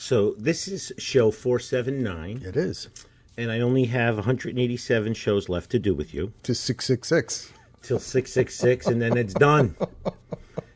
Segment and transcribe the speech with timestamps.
[0.00, 2.88] So this is show 479, It is
[3.36, 7.52] and I only have 187 shows left to do with you to 666.
[7.82, 9.76] till 666, and then it's done.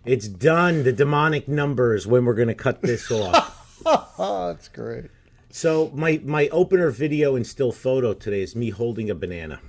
[0.05, 0.83] It's done.
[0.83, 3.81] The demonic numbers when we're going to cut this off.
[4.19, 5.11] That's great.
[5.51, 9.61] So my my opener video and still photo today is me holding a banana.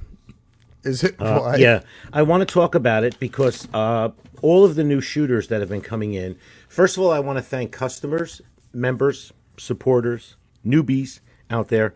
[0.83, 1.15] Is it?
[1.19, 1.55] Uh, why?
[1.57, 4.09] yeah, I want to talk about it because uh,
[4.41, 6.37] all of the new shooters that have been coming in.
[6.67, 8.41] First of all, I want to thank customers,
[8.73, 11.93] members, supporters, newbies out there.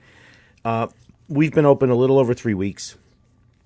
[0.63, 0.87] Uh,
[1.27, 2.97] we've been open a little over three weeks,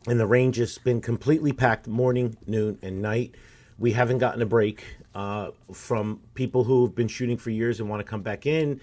[0.08, 3.36] and the range has been completely packed morning, noon, and night.
[3.78, 4.83] We haven't gotten a break
[5.16, 8.80] uh, from people who have been shooting for years and want to come back in,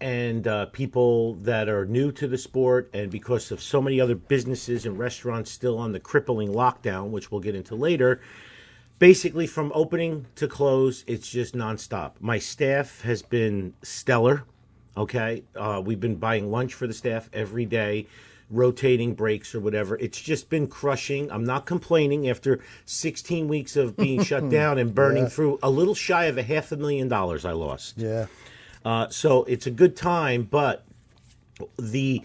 [0.00, 2.90] and uh, people that are new to the sport.
[2.92, 7.30] And because of so many other businesses and restaurants still on the crippling lockdown, which
[7.30, 8.20] we'll get into later,
[8.98, 12.12] basically from opening to close, it's just nonstop.
[12.20, 14.44] My staff has been stellar.
[14.96, 18.06] Okay, uh, we've been buying lunch for the staff every day,
[18.48, 19.96] rotating breaks or whatever.
[19.98, 21.30] It's just been crushing.
[21.30, 25.28] I'm not complaining after 16 weeks of being shut down and burning Yeah.
[25.28, 27.98] through a little shy of a half a million dollars I lost.
[27.98, 28.26] Yeah.
[28.86, 30.84] Uh, so it's a good time, but
[31.78, 32.22] the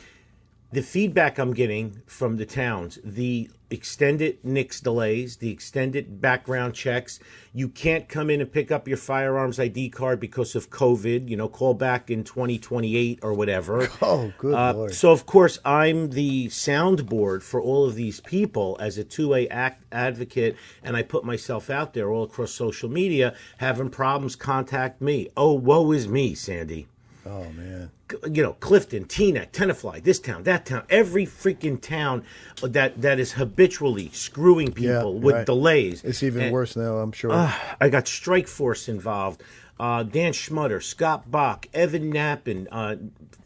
[0.72, 7.20] the feedback I'm getting from the towns, the extended NICS delays, the extended background checks,
[7.54, 11.28] you can't come in and pick up your firearms ID card because of COVID.
[11.30, 13.88] You know, call back in 2028 or whatever.
[14.02, 14.94] Oh, good Uh, lord.
[14.94, 19.84] so of course I'm the soundboard for all of these people as a 2A act
[19.92, 23.36] advocate, and I put myself out there all across social media.
[23.58, 25.30] Having problems, contact me.
[25.38, 26.88] Oh, woe is me, Sandy.
[27.26, 27.92] Oh man.
[28.30, 32.24] You know, Clifton, Teaneck, Tenafly, this town, that town, every freaking town
[32.64, 35.46] that that is habitually screwing Yeah, people with right.
[35.46, 36.04] delays.
[36.04, 36.98] It's even And- worse now.
[36.98, 37.32] I'm sure.
[37.32, 39.44] I got Strike Force involved.
[39.80, 42.96] Uh, Dan Schmutter, Scott Bach, Evan Nappen, uh,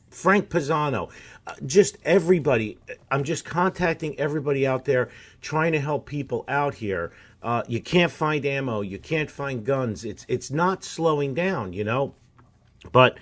[0.10, 1.10] Frank Pisano,
[1.48, 2.78] uh, just everybody.
[3.12, 5.10] I'm just contacting everybody out there,
[5.42, 7.12] trying to help people out here.
[7.44, 8.82] Uh, you can't find ammo.
[8.82, 10.04] You can't find guns.
[10.06, 12.16] It's it's not slowing down, you know.
[12.92, 13.18] But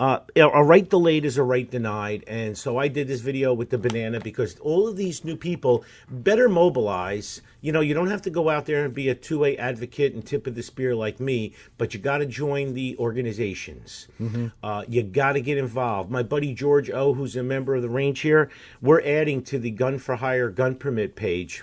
[0.00, 3.70] uh, a right delayed is a right denied, and so I did this video with
[3.70, 7.42] the banana because all of these new people better mobilize.
[7.60, 10.26] You know, you don't have to go out there and be a 2A advocate and
[10.26, 14.08] tip of the spear like me, but you got to join the organizations.
[14.64, 16.10] Uh, you got to get involved.
[16.10, 18.50] My buddy George O, who's a member of the range here,
[18.82, 21.62] we're adding to the Gun for Hire gun permit page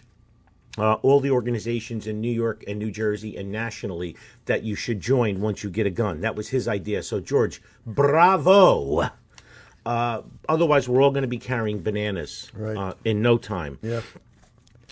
[0.77, 4.15] uh, all the organizations in New York and New Jersey and nationally
[4.45, 6.21] that you should join once you get a gun.
[6.21, 7.03] That was his idea.
[7.03, 9.09] So, George, bravo.
[9.85, 12.77] Uh, otherwise, we're all going to be carrying bananas Right.
[12.77, 13.79] uh, in no time.
[13.81, 14.01] yeah.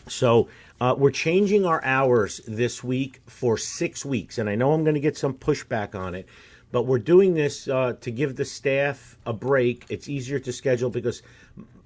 [0.08, 0.50] So
[0.82, 4.96] uh, we're changing our hours this week for six weeks, and I know I'm going
[4.96, 6.28] to get some pushback on it,
[6.72, 9.86] but we're doing this uh, to give the staff a break.
[9.90, 11.22] It's easier to schedule because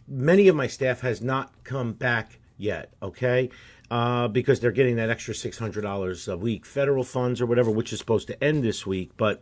[0.08, 2.94] many of my staff has not come back yet.
[3.02, 3.50] Okay.
[3.92, 7.70] Uh, because they're getting that extra six hundred dollars a week, federal funds or whatever,
[7.70, 9.12] which is supposed to end this week.
[9.18, 9.42] But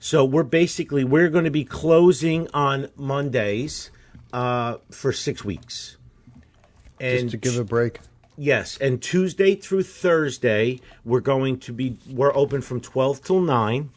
[0.00, 3.90] so we're basically we're going to be closing on Mondays
[4.32, 5.96] uh, for six weeks.
[7.00, 8.00] And Just to give a break.
[8.36, 13.90] Yes, and Tuesday through Thursday we're going to be we're open from 12 till 9.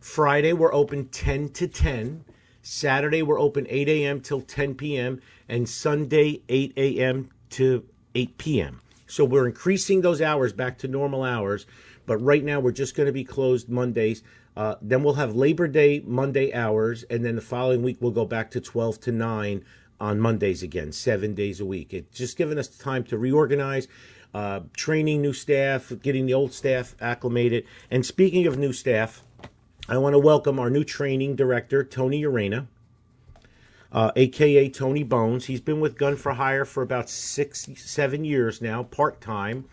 [0.00, 2.24] Friday we're open 10 to 10.
[2.60, 4.20] Saturday we're open 8 a.m.
[4.20, 5.20] till 10 p.m.
[5.48, 7.30] and Sunday 8 a.m.
[7.50, 7.84] to
[8.14, 8.80] 8 p.m.
[9.06, 11.66] So we're increasing those hours back to normal hours,
[12.06, 14.22] but right now we're just going to be closed Mondays.
[14.56, 18.24] Uh, then we'll have Labor Day Monday hours, and then the following week we'll go
[18.24, 19.64] back to 12 to 9
[20.00, 21.94] on Mondays again, seven days a week.
[21.94, 23.88] It's just giving us time to reorganize,
[24.34, 27.64] uh, training new staff, getting the old staff acclimated.
[27.90, 29.22] And speaking of new staff,
[29.88, 32.66] I want to welcome our new training director, Tony Urena,
[33.92, 35.46] uh, aka Tony Bones.
[35.46, 39.64] He's been with Gun for Hire for about six, seven years now, part time.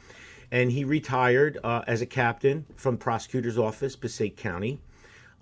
[0.52, 4.80] and he retired uh, as a captain from prosecutor's office, Passaic County.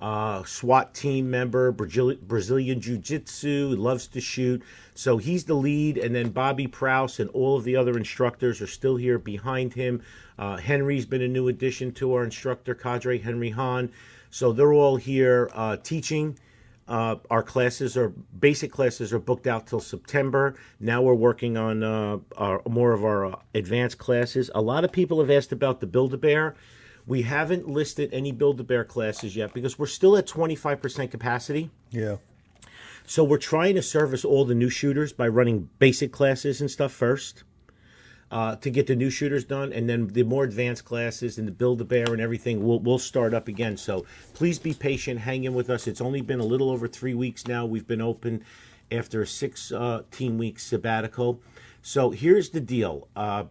[0.02, 4.62] Uh, SWAT team member, Brazil- Brazilian Jiu Jitsu, loves to shoot.
[4.96, 8.68] So he's the lead, and then Bobby Prouse and all of the other instructors are
[8.68, 10.02] still here behind him.
[10.38, 13.92] Uh, Henry's been a new addition to our instructor cadre, Henry Hahn.
[14.30, 16.38] So they're all here uh, teaching.
[16.88, 18.10] Uh, our classes are
[18.40, 20.56] basic classes are booked out till September.
[20.80, 24.52] Now we're working on uh, our, more of our uh, advanced classes.
[24.54, 26.56] A lot of people have asked about the Build a Bear.
[27.06, 31.72] We haven't listed any Build a Bear classes yet because we're still at 25% capacity.
[31.90, 32.18] Yeah.
[33.06, 36.92] So we're trying to service all the new shooters by running basic classes and stuff
[36.92, 37.44] first
[38.34, 41.52] uh, to get the new shooters done, and then the more advanced classes and the
[41.52, 43.78] build a bear and everything will will start up again.
[43.78, 45.86] So please be patient, hang in with us.
[45.88, 47.68] It's only been a little over three weeks now.
[47.68, 48.44] We've been open
[48.92, 51.42] after a six uh, team week sabbatical.
[51.84, 53.08] So here's the deal.
[53.16, 53.44] Uh,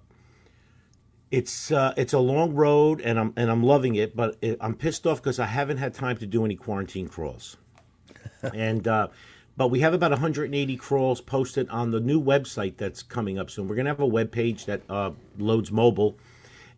[1.31, 4.75] it's uh, it's a long road, and I'm and I'm loving it, but it, I'm
[4.75, 7.57] pissed off because I haven't had time to do any quarantine crawls,
[8.53, 9.09] and uh,
[9.57, 13.69] but we have about 180 crawls posted on the new website that's coming up soon.
[13.69, 16.17] We're going to have a web page that uh, loads mobile,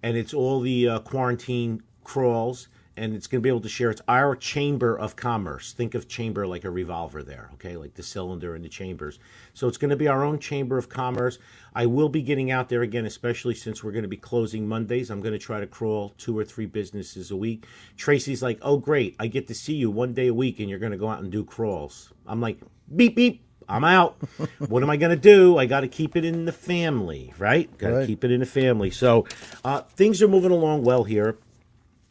[0.03, 3.91] and it's all the uh, quarantine crawls, and it's going to be able to share.
[3.91, 5.73] It's our chamber of commerce.
[5.73, 9.19] Think of chamber like a revolver there, okay, like the cylinder and the chambers.
[9.53, 11.39] So it's going to be our own chamber of commerce.
[11.75, 15.11] I will be getting out there again, especially since we're going to be closing Mondays.
[15.11, 17.67] I'm going to try to crawl two or three businesses a week.
[17.97, 19.17] Tracy's like, "Oh, great!
[19.19, 21.21] I get to see you one day a week, and you're going to go out
[21.21, 22.59] and do crawls." I'm like,
[22.95, 24.17] "Beep beep." I'm out.
[24.69, 25.57] what am I going to do?
[25.57, 27.67] I got to keep it in the family, right?
[27.79, 28.07] Got to Right.
[28.07, 28.91] keep it in the family.
[28.91, 29.27] So
[29.65, 31.39] uh, things are moving along well here.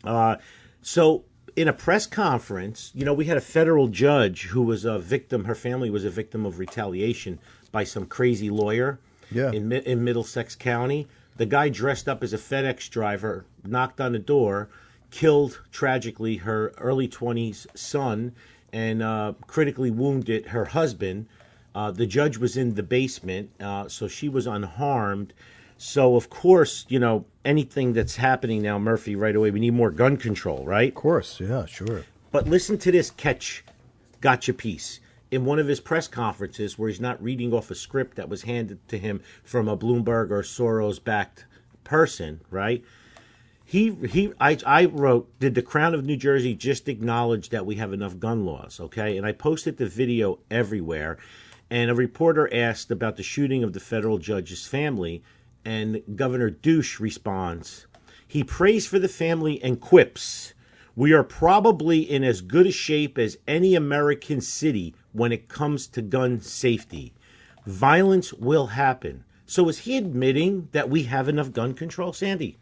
[0.04, 0.38] Uh,
[0.84, 1.24] so
[1.56, 5.46] in a press conference, you know, we had a federal judge who was a victim.
[5.46, 7.40] Her family was a victim of retaliation
[7.72, 9.00] by some crazy lawyer
[9.32, 9.52] Yeah.
[9.52, 11.08] in in Middlesex County.
[11.38, 14.70] The guy dressed up as a FedEx driver knocked on the door,
[15.10, 18.34] killed tragically her early twenties son,
[18.72, 21.26] and uh, critically wounded her husband.
[21.76, 25.34] Uh, the judge was in the basement, uh, so she was unharmed.
[25.86, 29.18] So of course, you know anything that's happening now, Murphy.
[29.18, 30.88] Right away, we need more gun control, right?
[30.88, 31.42] Of course.
[31.42, 32.06] Yeah, sure.
[32.32, 33.66] But listen to this catch
[34.22, 35.02] gotcha piece.
[35.30, 38.44] In one of his press conferences, where he's not reading off a script that was
[38.44, 41.44] handed to him from a Bloomberg or Soros backed
[41.84, 42.82] person, right?
[43.66, 47.76] He he I, I wrote, did the Crown of New Jersey just acknowledge that we
[47.76, 48.80] have enough gun laws?
[48.80, 49.18] Okay.
[49.18, 51.18] And I posted the video everywhere.
[51.70, 55.24] And a reporter asked about the shooting of the federal judge's family,
[55.66, 57.88] and Governor Douche responds,
[58.28, 60.54] he prays for the family and quips,
[60.96, 65.88] We are probably in as good a shape as any American city when it comes
[65.88, 67.14] to gun safety.
[67.66, 69.24] Violence will happen.
[69.46, 72.58] So is he admitting that we have enough gun control, Sandy?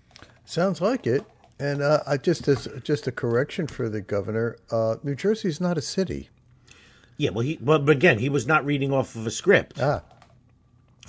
[0.46, 1.24] Sounds like it.
[1.60, 4.58] And uh, I just as just a correction for the governor.
[4.72, 6.30] Uh, New Jersey is not a city.
[7.18, 10.02] Yeah, well, he, but but again, he was not reading off of a script, Ah,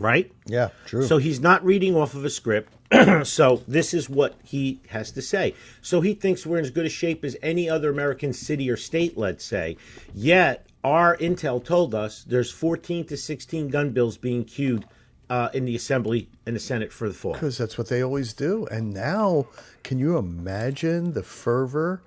[0.02, 0.30] right?
[0.46, 1.06] yeah, true.
[1.06, 2.72] So he's not reading off of a script.
[3.26, 5.54] so this is what he has to say.
[5.80, 8.76] So he thinks we're in as good a shape as any other American city or
[8.76, 9.76] state, let's say.
[10.14, 14.84] Yet our intel told us there's 14 to 16 gun bills being queued
[15.30, 17.32] uh, in the Assembly and the Senate for the fall.
[17.32, 18.66] because that's what they always do.
[18.66, 19.46] And now,
[19.82, 22.02] can you imagine the fervor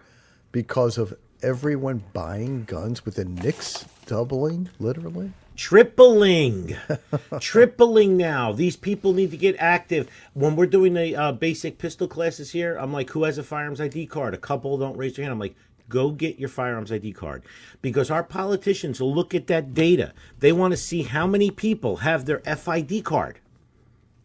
[0.51, 5.31] because of everyone buying guns with the NICS doubling, literally?
[5.55, 6.75] Tripling,
[7.39, 8.51] tripling now.
[8.51, 10.09] These people need to get active.
[10.33, 13.79] When we're doing the uh, basic pistol classes here, I'm like, who has a firearms
[13.81, 14.33] ID card?
[14.33, 15.33] A couple don't raise their hand.
[15.33, 15.55] I'm like,
[15.87, 17.43] go get your firearms ID card
[17.81, 20.13] because our politicians look at that data.
[20.39, 23.39] They want to see how many people have their FID card.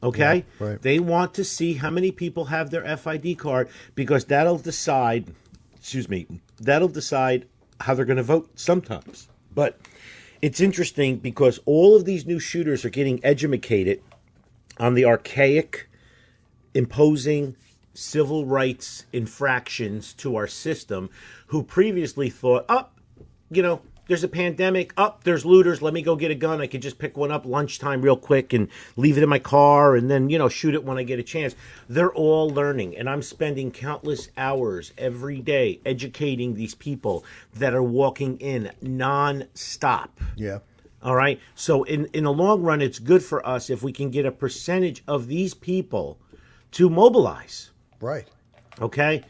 [0.03, 0.81] Okay, Yeah, right.
[0.83, 5.27] they want to see how many people have their FID card because that'll decide.
[5.77, 6.27] Excuse me,
[6.59, 7.47] that'll decide
[7.81, 9.29] how they're going to vote sometimes.
[9.55, 9.79] But
[10.43, 14.03] it's interesting because all of these new shooters are getting educated
[14.79, 15.89] on the archaic,
[16.75, 17.57] imposing
[17.93, 21.11] civil rights infractions to our system,
[21.49, 22.99] who previously thought, up,
[23.51, 26.61] you know, there's a pandemic, up, there's looters, let me go get a gun.
[26.61, 29.95] I could just pick one up lunchtime real quick and leave it in my car
[29.95, 31.55] and then, you know, shoot it when I get a chance.
[31.89, 37.25] They're all learning, and I'm spending countless hours every day educating these people
[37.55, 40.19] that are walking in non-stop.
[40.35, 40.59] Yeah.
[41.05, 41.39] All right.
[41.55, 44.33] So in in the long run, it's good for us if we can get a
[44.33, 46.19] percentage of these people
[46.73, 47.71] to mobilize.
[48.01, 48.27] Right.
[48.81, 49.23] Okay.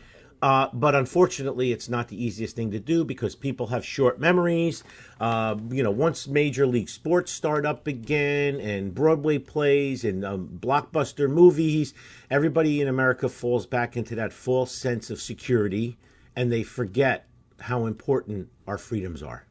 [0.43, 4.83] Uh, but unfortunately, it's not the easiest thing to do because people have short memories.
[5.21, 10.49] Uh, you know, once major league sports start up again and Broadway plays and um,
[10.61, 11.93] blockbuster movies,
[12.31, 15.99] everybody in America falls back into that false sense of security
[16.35, 17.27] and they forget
[17.61, 19.45] how important our freedoms are.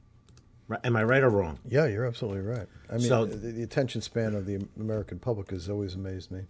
[0.68, 0.80] Right?
[0.84, 1.60] Am I right or wrong?
[1.68, 2.68] Yeah, you're absolutely right.
[2.90, 6.42] I mean, So- the, the attention span of the American public has always amazed me.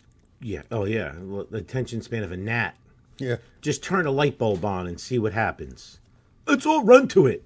[0.42, 0.62] Yeah.
[0.72, 1.14] Oh, yeah.
[1.20, 2.76] Well, The attention span of a gnat.
[3.20, 3.38] Yeah.
[3.62, 6.00] Just turn a light bulb on and see what happens.
[6.48, 7.44] Let's all run to it.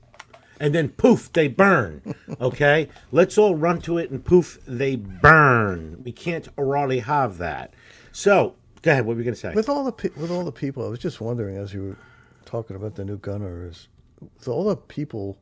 [0.60, 2.16] And then poof, they burn.
[2.42, 2.90] Okay?
[3.12, 6.02] Let's all run to it and poof, they burn.
[6.04, 7.74] We can't already have that.
[8.12, 9.06] So, go ahead.
[9.06, 9.54] What were you going to say?
[9.54, 11.98] With all the pe- with all the people, I was just wondering as you were
[12.46, 13.88] talking about the new gunners,
[14.22, 15.38] with all the people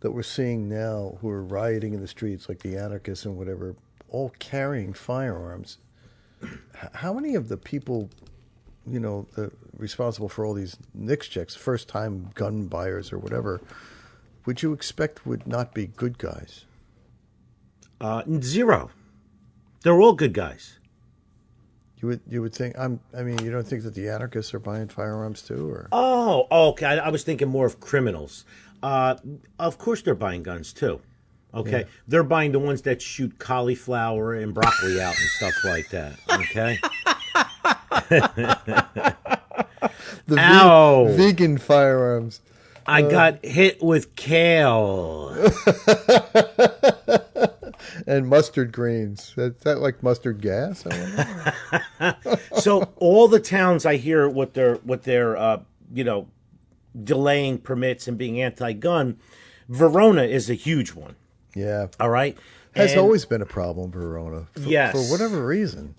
[0.00, 3.76] that we're seeing now who are rioting in the streets, like the anarchists and whatever,
[4.08, 5.78] all carrying firearms.
[6.94, 8.08] How many of the people,
[8.90, 13.60] you know, the, responsible for all these NICS checks, first time gun buyers or whatever,
[14.46, 16.64] would you expect would not be good guys?
[18.00, 18.90] Uh, zero.
[19.82, 20.78] They're all good guys.
[22.00, 24.60] You would you would think I'm I mean you don't think that the anarchists are
[24.60, 26.86] buying firearms too or Oh, okay.
[26.86, 28.44] I, I was thinking more of criminals.
[28.82, 29.16] Uh,
[29.58, 31.00] of course, they're buying guns too.
[31.54, 36.18] Okay, they're buying the ones that shoot cauliflower and broccoli out and stuff like that.
[36.30, 36.78] Okay.
[37.90, 39.16] the
[40.38, 41.06] Ow.
[41.16, 42.40] vegan firearms.
[42.86, 45.28] I got hit with kale.
[48.06, 49.34] and mustard greens.
[49.36, 50.84] Is that like mustard gas?
[50.86, 52.14] I
[52.60, 55.60] so all the towns I hear what they're what they're uh,
[55.92, 56.28] you know
[57.04, 59.18] delaying permits and being anti-gun.
[59.68, 61.14] Verona is a huge one.
[61.54, 62.38] yeah, All right,
[62.74, 64.46] has And- always been a problem, Verona.
[64.54, 64.92] For, Yes.
[64.92, 65.94] for whatever reason.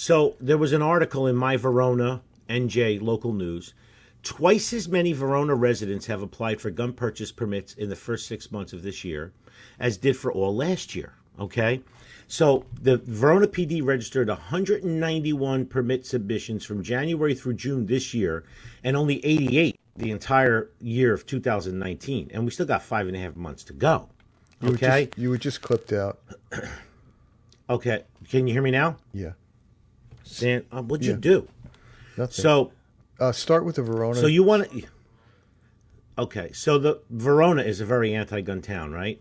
[0.00, 3.74] So there was an article in my Verona NJ local news.
[4.22, 8.52] Twice as many Verona residents have applied for gun purchase permits in the first six
[8.52, 9.32] months of this year
[9.80, 11.14] as did for all last year.
[11.40, 11.80] Okay.
[12.28, 18.44] So the Verona PD registered 191 permit submissions from January through June this year,
[18.84, 22.30] and only 88 the entire year of 2019.
[22.32, 24.08] And we still got five and a half months to go.
[24.60, 25.06] You were Okay.
[25.06, 26.20] just, you were just clipped out.
[27.70, 28.04] Okay.
[28.30, 28.96] Can you hear me now?
[29.12, 29.32] Yeah,
[30.70, 31.48] Uh, what'd you do?
[32.16, 32.42] nothing.
[32.42, 32.72] So
[33.18, 34.16] uh, start with the Verona.
[34.16, 34.82] So you want to?
[36.18, 39.20] Okay, so the Verona is a very anti-gun town, right?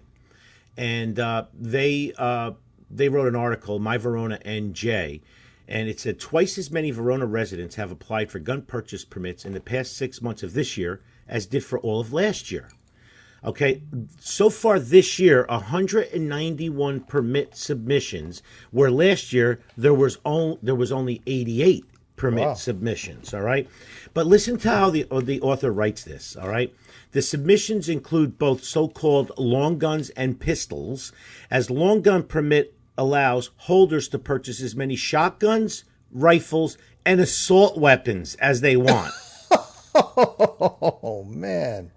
[0.76, 2.52] And uh, they uh,
[2.90, 5.22] they wrote an article, My Verona NJ,
[5.68, 9.54] and it said twice as many Verona residents have applied for gun purchase permits in
[9.54, 12.70] the past six months of this year as did for all of last year.
[13.48, 13.82] Okay,
[14.20, 20.92] so far this year, 191 permit submissions, where last year there was on, there was
[20.92, 21.86] only 88
[22.18, 22.54] permit Wow.
[22.56, 23.34] submissions.
[23.34, 23.66] All right,
[24.14, 26.36] but listen to how the the author writes this.
[26.36, 26.74] All right,
[27.14, 31.14] the submissions include both so-called long guns and pistols,
[31.50, 38.36] as long gun permit allows holders to purchase as many shotguns, rifles, and assault weapons
[38.42, 39.14] as they want.
[39.96, 41.92] oh man,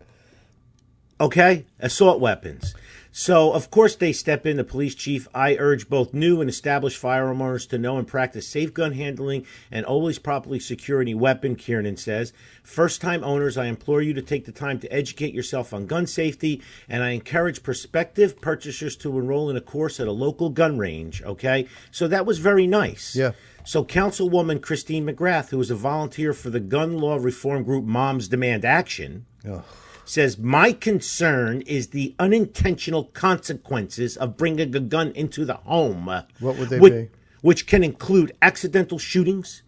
[1.21, 2.75] Okay, assault weapons.
[3.12, 4.57] So, of course, they step in.
[4.57, 5.29] The police chief.
[5.35, 9.45] I urge both new and established firearm owners to know and practice safe gun handling
[9.71, 12.33] and always properly secure any weapon, Kiernan says.
[12.62, 16.07] First time owners, I implore you to take the time to educate yourself on gun
[16.07, 20.79] safety, and I encourage prospective purchasers to enroll in a course at a local gun
[20.79, 21.23] range.
[21.23, 23.15] Okay, so that was very nice.
[23.15, 23.33] Yeah.
[23.65, 28.29] So, Councilwoman Christine McGrath, who is a volunteer for the gun law reform group Moms
[28.29, 29.65] Demand Action, Ugh.
[30.04, 36.07] Says my concern is the unintentional consequences of bringing a gun into the home.
[36.07, 37.09] What would they which, be?
[37.42, 39.62] Which can include accidental shootings,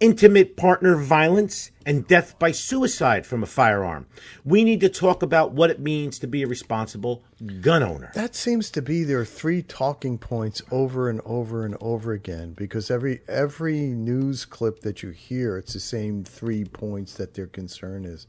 [0.00, 4.06] intimate partner violence, and death by suicide from a firearm.
[4.44, 7.22] We need to talk about what it means to be a responsible
[7.60, 8.10] gun owner.
[8.14, 12.90] That seems to be their three talking points over and over and over again because
[12.90, 18.04] every every news clip that you hear, it's the same three points that their concern
[18.04, 18.26] is.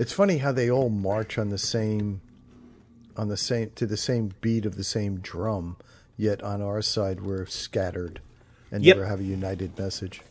[0.00, 2.22] It's funny how they all march on the same
[3.18, 5.76] on the same to the same beat of the same drum,
[6.16, 8.22] yet on our side we're scattered
[8.72, 8.96] and Yep.
[8.96, 10.22] never have a united message.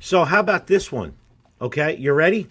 [0.00, 1.12] So, how about this one?
[1.60, 2.48] Okay, you ready?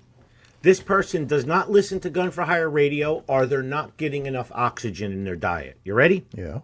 [0.62, 4.52] This person does not listen to Gun for Hire radio or they're not getting enough
[4.54, 5.80] oxygen in their diet.
[5.84, 6.28] You ready?
[6.36, 6.60] Yeah.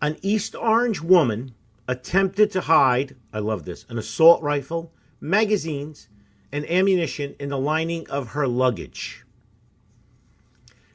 [0.00, 1.54] An East Orange woman
[1.86, 4.90] attempted to hide, I love this, an assault rifle,
[5.20, 6.08] magazines,
[6.50, 9.24] and ammunition in the lining of her luggage.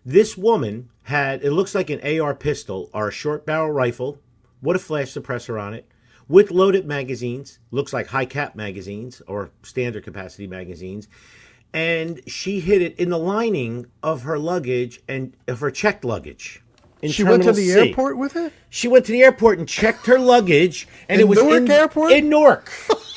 [0.08, 4.20] This woman had, it looks like an AR pistol or a short barrel rifle
[4.62, 5.86] with a flash suppressor on it,
[6.30, 11.10] with loaded magazines, looks like high cap magazines or standard capacity magazines,
[11.74, 16.64] and she hid it in the lining of her luggage and of her checked luggage.
[17.04, 17.90] She went to the C.
[17.90, 18.54] airport with it.
[18.70, 21.72] She went to the airport and checked her luggage, and In it was Newark in
[21.72, 22.12] Airport?
[22.14, 22.72] In Newark.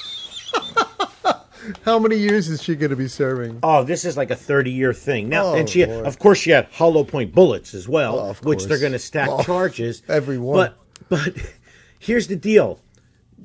[1.85, 3.59] How many years is she going to be serving?
[3.63, 6.07] Oh, this is like a thirty-year thing now, Oh, and she, Lord.
[6.07, 9.29] of course, she had hollow point bullets as well, Oh, which they're going to stack
[9.31, 10.03] Oh, charges.
[10.09, 10.73] every one.
[11.09, 11.35] But but
[11.99, 12.81] here's the deal.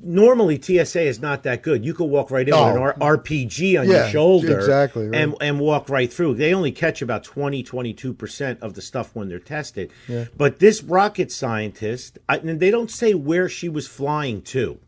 [0.02, 1.82] Normally, TSA is not that good.
[1.84, 5.18] You could walk right in with an R- RPG on Yeah, your shoulder, exactly, right.
[5.20, 6.34] and and walk right through.
[6.34, 9.90] They only catch about 20, 22 percent of the stuff when they're tested.
[10.06, 10.26] Yeah.
[10.36, 14.78] But this rocket scientist, I, and they don't say where she was flying to.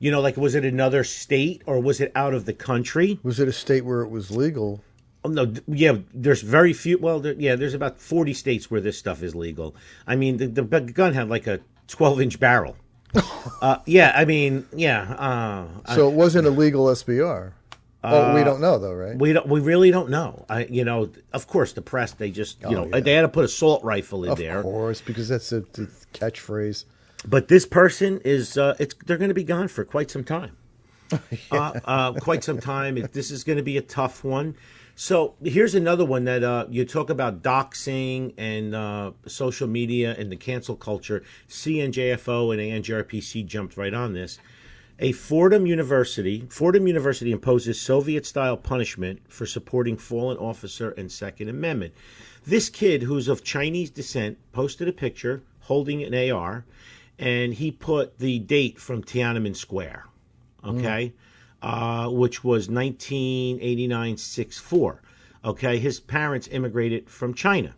[0.00, 3.20] You know, like was it another state or was it out of the country?
[3.22, 4.82] Was it a state where it was legal?
[5.22, 6.96] Oh, no, yeah, there's very few.
[6.96, 9.76] Well, there, yeah, there's about 40 states where this stuff is legal.
[10.06, 12.76] I mean, the, the gun had like a 12 inch barrel.
[13.60, 15.02] uh, yeah, I mean, yeah.
[15.12, 17.52] Uh, So it wasn't a legal SBR.
[18.02, 19.18] oh, we don't know though, right?
[19.18, 19.46] we don't.
[19.46, 20.46] We really don't know.
[20.48, 23.00] I, you know, of course, the press they just, you know, yeah.
[23.00, 24.60] they had to put assault rifle in of there.
[24.60, 26.84] Of course, because that's a, the catchphrase.
[27.26, 30.56] But this person is, uh, it's they're going to be gone for quite some time.
[31.50, 32.94] uh, uh, quite some time.
[33.12, 34.54] This is going to be a tough one.
[34.94, 40.30] So here's another one that uh, you talk about doxing and uh, social media and
[40.30, 41.22] the cancel culture.
[41.48, 44.38] CNJFO and ANJRPC jumped right on this.
[44.98, 51.94] A Fordham University, Fordham University imposes Soviet-style punishment for supporting fallen officer and Second Amendment.
[52.44, 56.66] This kid, who's of Chinese descent, posted a picture holding an AR,
[57.20, 60.06] and he put the date from Tiananmen Square
[60.64, 61.12] okay,
[61.62, 65.02] uh, which was 1989 6 4.
[65.44, 67.74] Okay, his parents immigrated from China.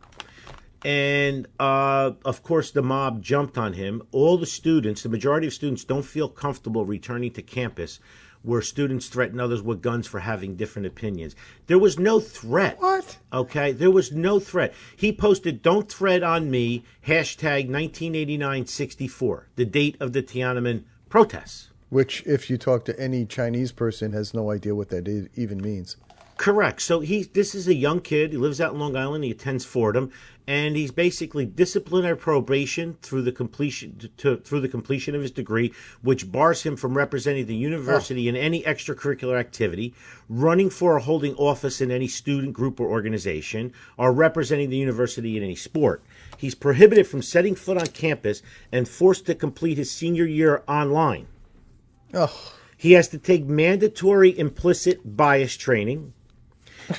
[0.85, 4.03] And uh, of course, the mob jumped on him.
[4.11, 8.01] All the students, the majority of students, don't feel comfortable returning to campus
[8.43, 11.35] where students threaten others with guns for having different opinions.
[11.67, 12.81] There was no threat.
[12.81, 13.19] What?
[13.33, 14.75] Okay, there was no threat.
[14.97, 21.71] He posted, Don't threat on me, hashtag 1989-64, the date of the Tiananmen protests.
[21.91, 25.61] Which, if you talk to any Chinese person, has no idea what that e- even
[25.61, 25.97] means.
[26.39, 26.81] Correct.
[26.83, 28.33] So he this is a young kid.
[28.33, 29.23] He lives out in Long Island.
[29.23, 30.11] He attends Fordham,
[30.47, 35.73] and he's basically disciplinary probation through the completion to, through the completion of his degree,
[36.03, 38.31] which bars him from representing the university oh.
[38.31, 39.95] in any extracurricular activity,
[40.29, 45.37] running for or holding office in any student group or organization, or representing the university
[45.37, 46.03] in any sport.
[46.37, 51.27] He's prohibited from setting foot on campus and forced to complete his senior year online.
[52.13, 56.15] Oh, He has to take mandatory implicit bias training,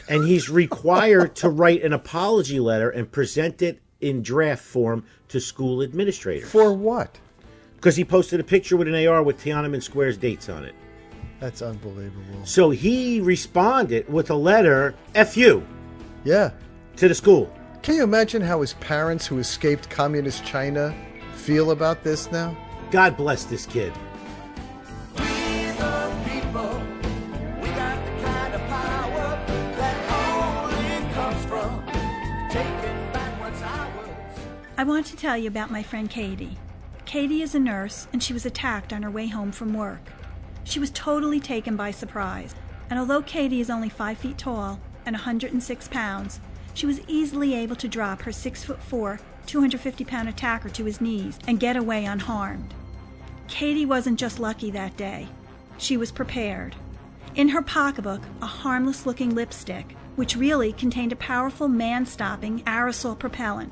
[0.10, 5.39] and he's required to write an apology letter and present it in draft form to
[5.39, 6.50] school administrators.
[6.50, 7.17] for what?
[7.76, 10.74] Because he posted a picture with an AR with Tiananmen Square's dates on it.
[11.39, 12.46] That's unbelievable.
[12.46, 15.65] So he responded with a letter, F you,
[16.24, 16.52] Yeah.
[16.98, 17.54] to the school.
[17.82, 20.96] Can you imagine how his parents, who escaped communist China,
[21.34, 22.56] feel about this now?
[22.91, 23.91] God bless this kid.
[34.84, 36.58] I want to tell you about my friend Katie.
[37.06, 40.02] Katie is a nurse, and she was attacked on her way home from work.
[40.65, 42.54] She was totally taken by surprise,
[42.89, 46.41] and although Katie is only 5 feet tall and 106 pounds,
[46.74, 51.00] she was easily able to drop her 6 foot 4, 250 pound attacker to his
[51.00, 52.74] knees and get away unharmed.
[53.48, 55.30] Katie wasn't just lucky that day,
[55.78, 56.76] she was prepared.
[57.36, 63.17] In her pocketbook, a harmless looking lipstick, which really contained a powerful man stopping aerosol
[63.17, 63.72] propellant.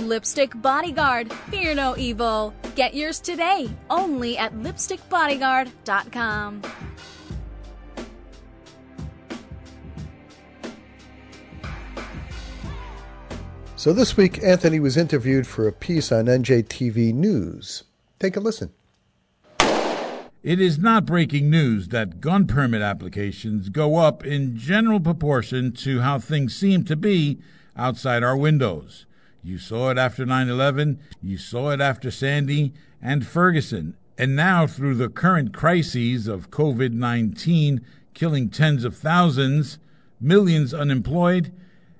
[0.00, 2.52] Lipstick Bodyguard, fear no evil.
[2.74, 6.62] Get yours today, only at lipstickbodyguard.com.
[13.76, 17.84] So this week, Anthony was interviewed for a piece on NJTV News.
[18.18, 18.72] Take a listen.
[20.42, 26.02] It is not breaking news that gun permit applications go up in general proportion to
[26.02, 27.40] how things seem to be
[27.76, 29.05] outside our windows.
[29.46, 34.66] You saw it after 9 11, you saw it after Sandy and Ferguson, and now
[34.66, 37.80] through the current crises of COVID 19
[38.12, 39.78] killing tens of thousands,
[40.20, 41.52] millions unemployed,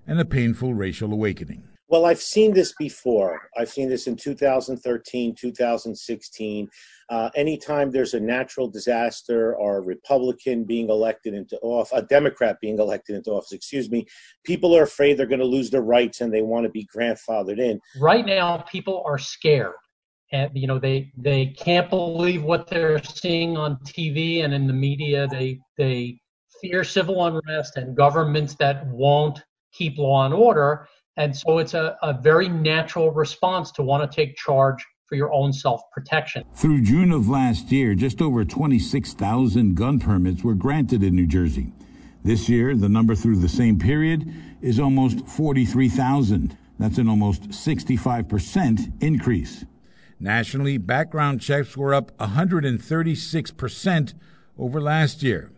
[0.09, 1.62] and a painful racial awakening.
[1.87, 3.48] Well, I've seen this before.
[3.56, 6.68] I've seen this in 2013, 2016.
[7.09, 12.59] Uh, anytime there's a natural disaster or a Republican being elected into office, a Democrat
[12.61, 14.05] being elected into office, excuse me,
[14.45, 17.61] people are afraid they're going to lose their rights and they want to be grandfathered
[17.61, 17.81] in.
[18.01, 19.75] right now people are scared.
[20.33, 24.73] And you know they they can't believe what they're seeing on TV and in the
[24.73, 25.29] media.
[25.29, 26.21] They they
[26.61, 30.88] fear civil unrest and governments that won't keep law and order.
[31.16, 35.33] And so it's a, a very natural response to want to take charge for your
[35.33, 41.03] own self protection Through June of last year, just over 26,000 gun permits were granted
[41.03, 41.73] in New Jersey.
[42.25, 44.29] This year, the number through the same period
[44.61, 46.59] is almost 43,000.
[46.79, 49.64] That's an almost 65% increase.
[50.19, 54.14] Nationally, background checks were up 136%
[54.59, 55.53] over last year.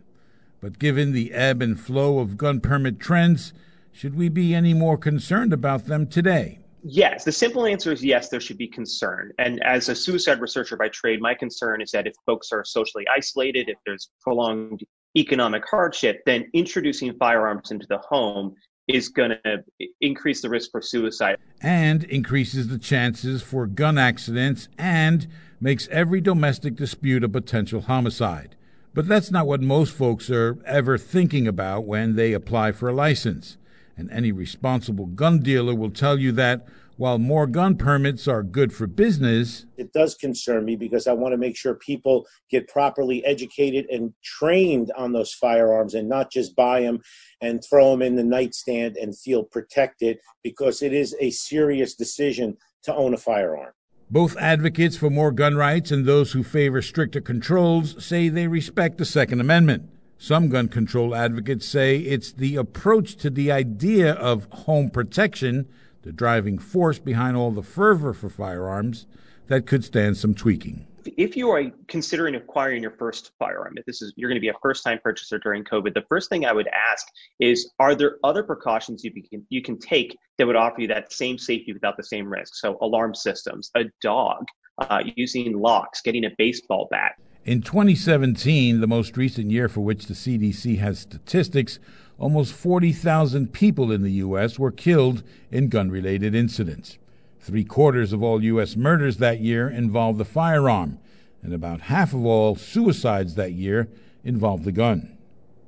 [0.61, 3.55] But given the ebb and flow of gun permit trends,
[3.93, 6.59] should we be any more concerned about them today?
[6.83, 9.33] Yes, the simple answer is yes, there should be concern.
[9.38, 13.05] And as a suicide researcher by trade, my concern is that if folks are socially
[13.14, 14.85] isolated, if there's prolonged
[15.17, 18.55] economic hardship, then introducing firearms into the home
[18.87, 19.62] is going to
[20.01, 21.37] increase the risk for suicide.
[21.61, 25.27] and increases the chances for gun accidents and
[25.61, 28.57] makes every domestic dispute a potential homicide.
[28.95, 32.95] But that's not what most folks are ever thinking about when they apply for a
[32.95, 33.58] license.
[33.99, 38.73] And any responsible gun dealer will tell you that while more gun permits are good
[38.73, 43.25] for business, It does concern me because I want to make sure people get properly
[43.25, 47.01] educated and trained on those firearms and not just buy them
[47.41, 52.57] and throw them in the nightstand and feel protected because it is a serious decision
[52.85, 53.73] to own a firearm.
[54.11, 58.97] both advocates for more gun rights and those who favor stricter controls say they respect
[58.97, 59.89] the Second Amendment.
[60.20, 65.68] Some gun control advocates say it's the approach to the idea of home protection,
[66.02, 69.07] the driving force behind all the fervor for firearms,
[69.46, 70.87] that could stand some tweaking.
[71.16, 74.48] If you are considering acquiring your first firearm, if this is you're going to be
[74.48, 77.07] a first-time purchaser during COVID, the first thing I would ask
[77.38, 81.12] is: Are there other precautions you can you can take that would offer you that
[81.12, 82.57] same safety without the same risk?
[82.57, 84.46] So, alarm systems, a dog,
[84.78, 87.12] uh, using locks, getting a baseball bat.
[87.49, 91.79] In 2017, the most recent year for which the CDC has statistics,
[92.19, 94.59] almost 40,000 people in the U.S.
[94.59, 96.99] were killed in gun related incidents.
[97.41, 98.77] Three quarters of all U.S.
[98.77, 100.99] murders that year involved a firearm,
[101.43, 103.89] and about half of all suicides that year
[104.23, 105.17] involved the gun.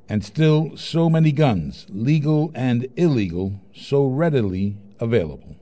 [0.06, 5.56] And still, so many guns, legal and illegal, so readily available.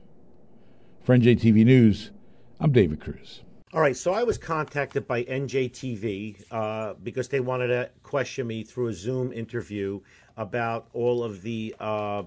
[1.01, 2.11] For NJTV News,
[2.59, 3.39] I'm David Cruz.
[3.71, 8.63] All right, so I was contacted by NJTV uh, because they wanted to question me
[8.63, 9.99] through a Zoom interview
[10.37, 12.23] about all of the uh,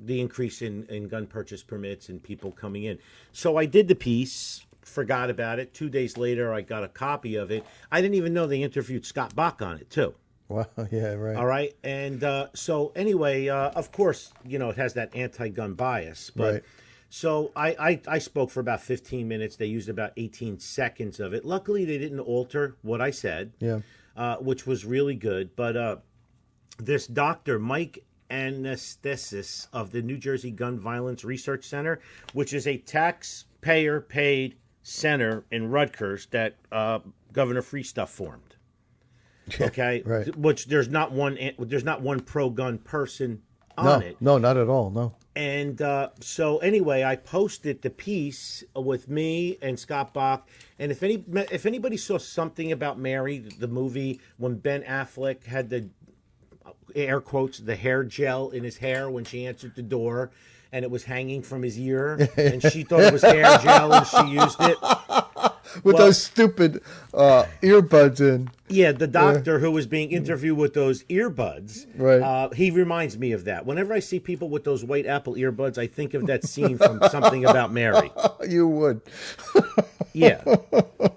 [0.00, 2.98] the increase in, in gun purchase permits and people coming in.
[3.30, 5.74] So I did the piece, forgot about it.
[5.74, 7.64] Two days later, I got a copy of it.
[7.92, 10.12] I didn't even know they interviewed Scott Bach on it too.
[10.48, 11.36] Wow, yeah, right.
[11.36, 15.74] All right, and uh, so anyway, uh, of course, you know it has that anti-gun
[15.74, 16.52] bias, but.
[16.54, 16.62] Right.
[17.14, 19.56] So I, I, I spoke for about 15 minutes.
[19.56, 21.44] They used about 18 seconds of it.
[21.44, 23.80] Luckily, they didn't alter what I said, Yeah.
[24.16, 25.54] uh, which was really good.
[25.54, 25.96] But uh,
[26.78, 32.00] this doctor, Mike Anestis of the New Jersey Gun Violence Research Center,
[32.32, 37.00] which is a taxpayer paid center in Rutgers that uh,
[37.34, 38.56] Governor Free Stuff formed.
[39.60, 40.34] Okay, right.
[40.36, 43.42] Which there's not one there's not one pro gun person
[43.78, 44.16] No, it.
[44.20, 44.90] no, not at all.
[44.90, 45.14] No.
[45.34, 50.46] And uh, so anyway, I posted the piece with me and Scott Bach.
[50.78, 55.70] And if any if anybody saw something about Mary, the movie, when Ben Affleck had
[55.70, 55.88] the
[56.94, 60.30] air quotes the hair gel in his hair when she answered the door,
[60.70, 64.06] and it was hanging from his ear, and she thought it was hair gel, and
[64.06, 64.78] she used it.
[65.82, 66.82] With Well- those stupid
[67.14, 68.50] uh, earbuds in.
[68.68, 72.22] Yeah, the doctor who was being interviewed with those earbuds, Right.
[72.22, 73.66] Uh, he reminds me of that.
[73.66, 77.00] Whenever I see people with those white Apple earbuds, I think of that scene from
[77.10, 78.10] Something About Mary.
[78.48, 79.00] You would.
[80.14, 80.42] Yeah.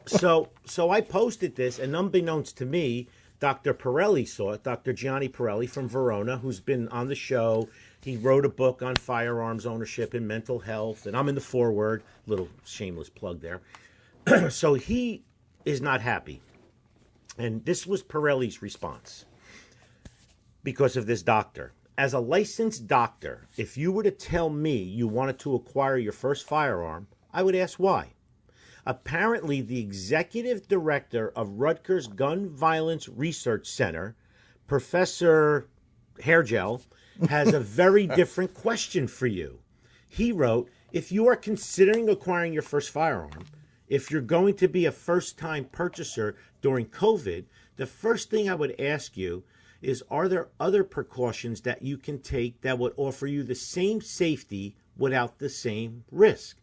[0.06, 3.08] So so I posted this, and unbeknownst to me,
[3.41, 3.74] Dr.
[3.74, 4.63] Pirelli saw it.
[4.63, 4.94] Dr.
[4.94, 7.68] Gianni Pirelli from Verona, who's been on the show.
[8.02, 12.04] He wrote a book on firearms ownership and mental health, and I'm in the foreword.
[12.26, 13.60] Little shameless plug there.
[14.50, 15.24] so he
[15.66, 16.42] is not happy.
[17.38, 19.26] And this was Pirelli's response
[20.64, 21.74] because of this doctor.
[21.98, 26.12] As a licensed doctor, if you were to tell me you wanted to acquire your
[26.12, 28.14] first firearm, I would ask why.
[28.86, 34.16] Apparently, the executive director of Rutgers Gun Violence Research Center,
[34.68, 35.68] Professor
[36.20, 36.86] Hairgel,
[37.30, 39.60] has a very different question for you.
[40.08, 43.46] He wrote If you are considering acquiring your first firearm,
[43.88, 47.45] if you're going to be a first time purchaser during COVID,
[47.78, 49.43] the first thing I would ask you
[49.82, 54.02] is Are there other precautions that you can take that would offer you the same
[54.02, 56.58] safety without the same risk?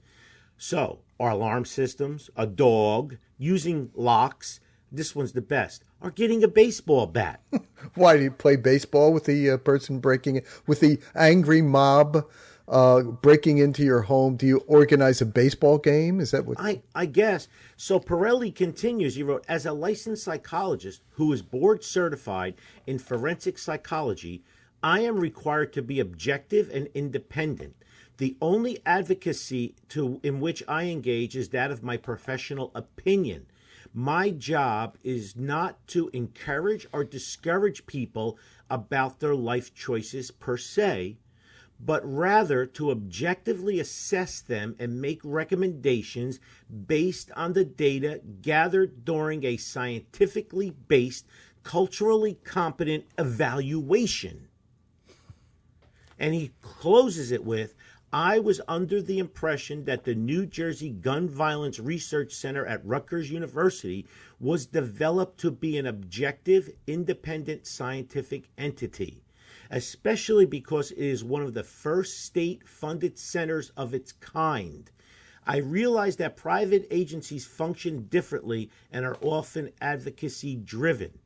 [0.56, 6.48] So, our alarm systems, a dog, using locks, this one's the best, or getting a
[6.48, 7.40] baseball bat.
[7.94, 12.28] Why do you play baseball with the uh, person breaking it with the angry mob
[12.72, 14.36] uh, breaking into your home?
[14.36, 16.20] Do you organize a baseball game?
[16.20, 16.58] Is that what?
[16.58, 17.46] I, I guess.
[17.76, 22.54] So Pirelli continues, he wrote, as a licensed psychologist who is board certified
[22.86, 24.42] in forensic psychology,
[24.82, 27.76] I am required to be objective and independent.
[28.16, 33.46] The only advocacy to in which I engage is that of my professional opinion.
[33.94, 38.38] My job is not to encourage or discourage people
[38.70, 41.18] about their life choices per se,
[41.84, 46.38] but rather to objectively assess them and make recommendations
[46.86, 51.26] based on the data gathered during a scientifically based,
[51.64, 54.48] culturally competent evaluation.
[56.18, 57.74] And he closes it with
[58.14, 63.30] I was under the impression that the New Jersey Gun Violence Research Center at Rutgers
[63.30, 64.06] University
[64.38, 69.22] was developed to be an objective, independent scientific entity,
[69.72, 74.90] especially because it is one of the first state funded centers of its kind.
[75.46, 81.18] I realize that private agencies function differently and are often advocacy driven.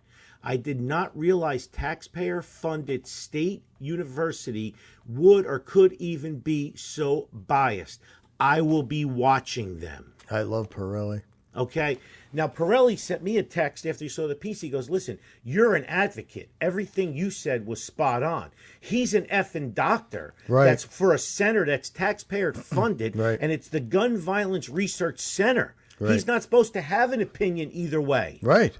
[0.44, 4.74] I did not realize taxpayer funded state university
[5.08, 8.00] would or could even be so biased.
[8.38, 10.12] I will be watching them.
[10.30, 11.22] I love Pirelli.
[11.56, 11.98] Okay.
[12.36, 14.60] Now, Pirelli sent me a text after he saw the piece.
[14.60, 16.50] He goes, Listen, you're an advocate.
[16.60, 18.50] Everything you said was spot on.
[18.78, 20.34] He's an effing doctor.
[20.46, 20.66] Right.
[20.66, 23.16] That's for a center that's taxpayer funded.
[23.16, 23.38] Right.
[23.40, 25.74] And it's the Gun Violence Research Center.
[25.98, 26.12] Right.
[26.12, 28.38] He's not supposed to have an opinion either way.
[28.42, 28.76] Right.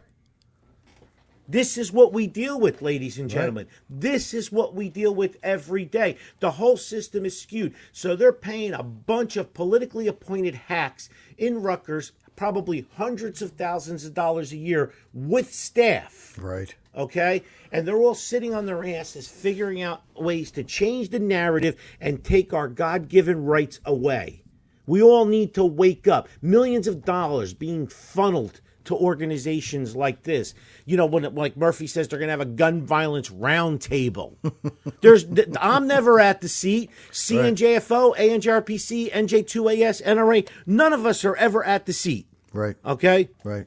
[1.49, 3.69] This is what we deal with, ladies and gentlemen.
[3.89, 6.19] This is what we deal with every day.
[6.41, 7.75] The whole system is skewed.
[7.91, 14.05] So they're paying a bunch of politically appointed hacks in Rutgers, probably hundreds of thousands
[14.05, 16.37] of dollars a year with staff.
[16.39, 16.75] Right.
[16.95, 17.43] Okay?
[17.73, 22.23] And they're all sitting on their asses figuring out ways to change the narrative and
[22.23, 24.43] take our God given rights away.
[24.87, 26.29] We all need to wake up.
[26.41, 30.55] Millions of dollars being funneled to organizations like this.
[30.85, 34.37] You know, when like Murphy says they're going to have a gun violence roundtable.
[35.01, 35.27] There's,
[35.61, 36.91] I'm never at the seat.
[37.13, 40.49] CNJFO, ANJRPC, NJ2AS, NRA.
[40.67, 42.27] None of us are ever at the seat.
[42.53, 42.77] Right.
[42.85, 43.31] Okay.
[43.45, 43.67] Right.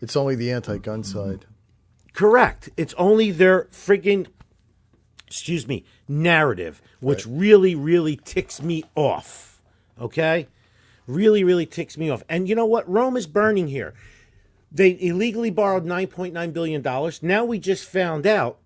[0.00, 1.30] It's only the anti-gun mm-hmm.
[1.30, 1.46] side.
[2.12, 2.70] Correct.
[2.76, 4.26] It's only their friggin'
[5.28, 9.60] excuse me, narrative, which really, really ticks me off.
[10.00, 10.48] Okay?
[11.06, 12.22] Really, really ticks me off.
[12.28, 12.88] And you know what?
[12.88, 13.94] Rome is burning here.
[14.70, 17.12] They illegally borrowed $9.9 billion.
[17.22, 18.58] Now we just found out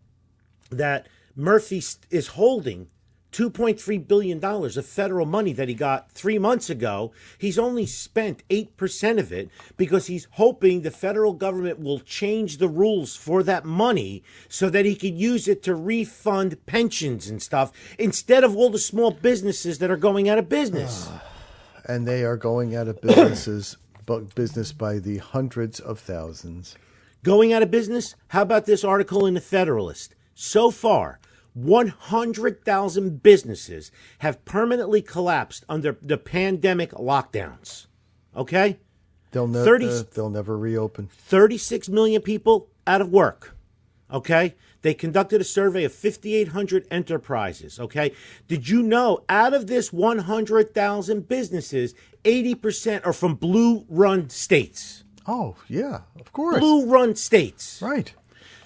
[0.70, 2.88] that Murphy is holding
[3.32, 7.12] $2.3 billion of federal money that he got three months ago.
[7.38, 12.68] He's only spent 8% of it because he's hoping the federal government will change the
[12.68, 17.72] rules for that money so that he could use it to refund pensions and stuff
[17.98, 21.08] instead of all the small businesses that are going out of business.
[21.86, 23.91] and they are going out of businesses, bu-
[24.34, 26.76] business by the hundreds of thousands.
[27.22, 28.14] going out of business?
[28.28, 30.14] How about this article in the Federalist?
[30.34, 31.20] So far,
[31.54, 37.86] 100,000 businesses have permanently collapsed under the pandemic lockdowns.
[38.34, 38.78] Okay?
[39.32, 39.64] They'll never.
[39.64, 41.08] 30 uh, they'll never reopen.
[41.08, 43.56] 36 million people out of work.
[44.10, 44.54] Okay?
[44.82, 47.78] They conducted a survey of 5,800 enterprises.
[47.78, 48.12] Okay?
[48.48, 55.04] Did you know out of this 100,000 businesses, 80% are from blue run states?
[55.26, 56.58] Oh yeah, of course.
[56.58, 57.80] Blue run states.
[57.82, 58.12] Right.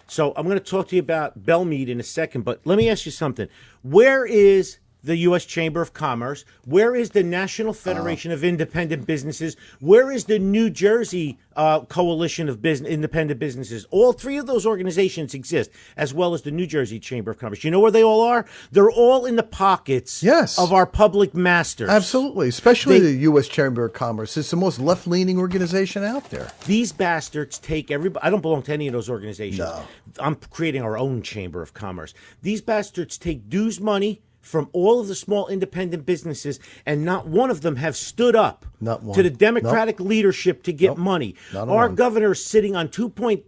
[0.09, 2.79] So I'm going to talk to you about Belle Mead in a second, but let
[2.79, 3.49] me ask you something.
[3.83, 5.45] Where is the U.S.
[5.47, 6.45] Chamber of Commerce?
[6.65, 9.57] Where is the National Federation of Independent Businesses?
[9.81, 13.87] Where is the New Jersey uh, Coalition of Business, Independent Businesses?
[13.91, 17.65] All three of those organizations exist, as well as the New Jersey Chamber of Commerce.
[17.65, 18.45] You know where they all are?
[18.73, 20.59] They're all in the pockets Yes.
[20.59, 21.89] of our public masters.
[21.89, 23.49] Absolutely, especially They- the U.S.
[23.49, 24.37] Chamber of Commerce.
[24.37, 26.51] It's the most left-leaning organization out there.
[26.67, 28.25] These bastards take everybody.
[28.27, 29.61] I don't belong to any of those organizations.
[29.61, 29.85] No.
[30.19, 32.13] I'm creating our own chamber of commerce.
[32.43, 37.51] These bastards take dues money from all of the small independent businesses, and not one
[37.51, 39.17] of them have stood up Not one.
[39.17, 40.99] to the Democratic leadership to get Nope.
[40.99, 41.35] money.
[41.53, 41.95] Not Our one.
[41.97, 43.43] governor is sitting on two point.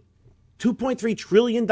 [0.59, 1.65] $2.3 trillion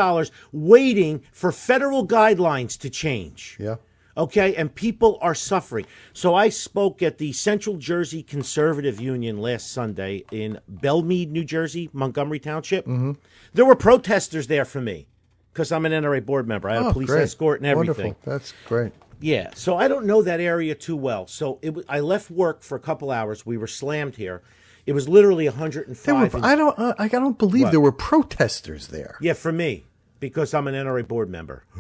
[0.54, 3.58] waiting for federal guidelines to change.
[3.60, 3.76] Yeah.
[4.16, 5.86] Okay, and people are suffering.
[6.14, 11.44] So I spoke at the Central Jersey Conservative Union last Sunday in Belle Mead, New
[11.44, 12.86] Jersey, Montgomery Township.
[12.86, 13.12] Mm-hmm.
[13.54, 15.10] There were protesters there for me
[15.52, 16.70] because I'm an NRA board member.
[16.70, 17.24] I had a Oh, police great.
[17.24, 18.06] escort and everything.
[18.16, 18.32] Wonderful.
[18.32, 18.94] That's great.
[19.20, 21.28] Yeah, so I don't know that area too well.
[21.28, 23.46] So it was, I left work for a couple hours.
[23.46, 24.42] We were slammed here.
[24.86, 26.04] It was literally 105.
[26.06, 26.78] There were, in- I don't.
[26.80, 27.72] Uh, I don't believe What?
[27.72, 29.18] there were protesters there.
[29.22, 29.84] yeah, for me
[30.20, 31.64] because I'm an NRA board member.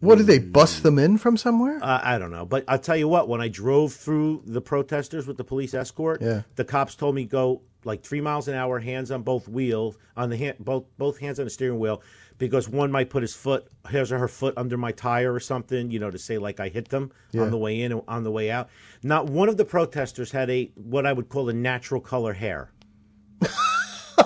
[0.00, 1.78] What did they bust them in from somewhere?
[1.82, 3.28] Uh, I don't know, but I'll tell you what.
[3.28, 6.42] When I drove through the protesters with the police escort, Yeah.
[6.56, 10.30] the cops told me go like three miles an hour, hands on both wheels, on
[10.30, 12.02] the hand, both both hands on the steering wheel,
[12.38, 15.90] because one might put his foot, his or her foot under my tire or something,
[15.90, 17.42] you know, to say like I hit them Yeah.
[17.42, 18.68] on the way in and on the way out.
[19.02, 22.70] Not one of the protesters had a what I would call a natural color hair.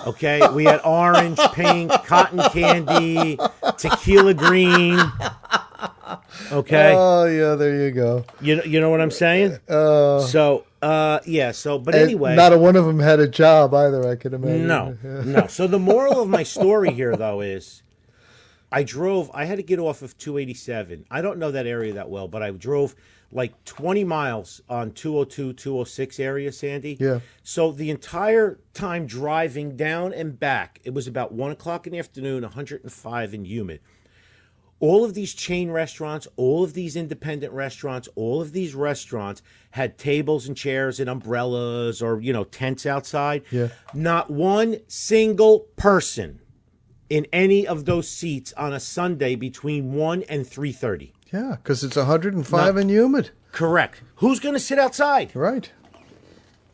[0.06, 3.38] Okay, we had orange, pink, cotton candy,
[3.78, 4.98] tequila green.
[6.52, 6.94] Okay.
[6.96, 8.24] Oh yeah, there you go.
[8.40, 9.58] You know, you know what I'm saying?
[9.68, 11.52] so, uh, yeah.
[11.52, 14.08] So, but anyway, not a one of them had a job either.
[14.08, 14.66] I can imagine.
[14.66, 15.46] no, no.
[15.46, 17.82] So the moral of my story here, though, is
[18.70, 19.30] I drove.
[19.32, 21.06] I had to get off of 287.
[21.10, 22.94] I don't know that area that well, but I drove
[23.30, 26.96] like 20 miles on 202, 206 area, Sandy.
[26.98, 27.20] Yeah.
[27.42, 31.98] So the entire time driving down and back, it was about one o'clock in the
[31.98, 33.80] afternoon, 105 and humid
[34.80, 39.98] all of these chain restaurants, all of these independent restaurants, all of these restaurants had
[39.98, 43.42] tables and chairs and umbrellas or, you know, tents outside.
[43.50, 43.68] Yeah.
[43.92, 46.40] Not one single person
[47.10, 51.12] in any of those seats on a Sunday between 1 and 3:30.
[51.32, 53.30] Yeah, because it's 105 Not- and humid.
[53.52, 54.02] Correct.
[54.16, 55.34] Who's going to sit outside?
[55.34, 55.70] Right.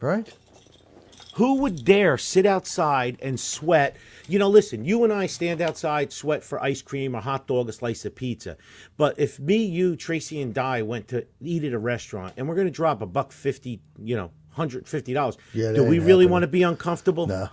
[0.01, 0.33] Right.
[1.37, 3.97] Who would dare sit outside and sweat?
[4.29, 7.69] You know, listen, you and I stand outside, sweat for ice cream, a hot dog,
[7.69, 8.57] a slice of pizza.
[8.97, 12.55] But if me, you, Tracy, and Di went to eat at a restaurant and we're
[12.55, 16.27] going to drop a buck fifty, you know, hundred fifty dollars, Yeah, do we really
[16.27, 17.27] want to be uncomfortable?
[17.27, 17.49] No.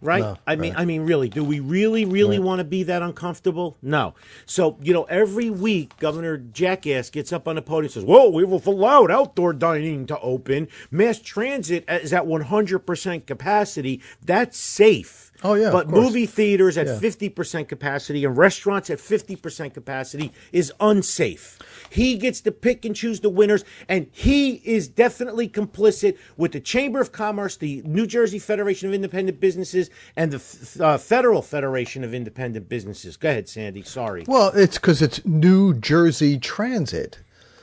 [0.00, 0.20] Right?
[0.20, 3.76] No, I mean, I mean, really, do we really, really want to be that uncomfortable?
[3.82, 4.14] No.
[4.46, 8.28] So, you know, every week, Governor Jackass gets up on the podium and says, "Whoa,
[8.28, 10.68] we will allowed outdoor dining to open.
[10.90, 14.00] Mass transit is at 100% capacity.
[14.24, 16.98] That's safe." Oh, yeah, But movie theaters at Yeah.
[16.98, 21.58] 50% capacity and restaurants at 50% capacity is unsafe.
[21.90, 26.60] He gets to pick and choose the winners, and he is definitely complicit with the
[26.60, 32.02] Chamber of Commerce, the New Jersey Federation of Independent Businesses, and the uh, Federal Federation
[32.02, 33.16] of Independent Businesses.
[33.16, 33.82] Go ahead, Sandy.
[33.82, 34.24] Sorry.
[34.26, 37.18] Well, it's because it's New Jersey Transit,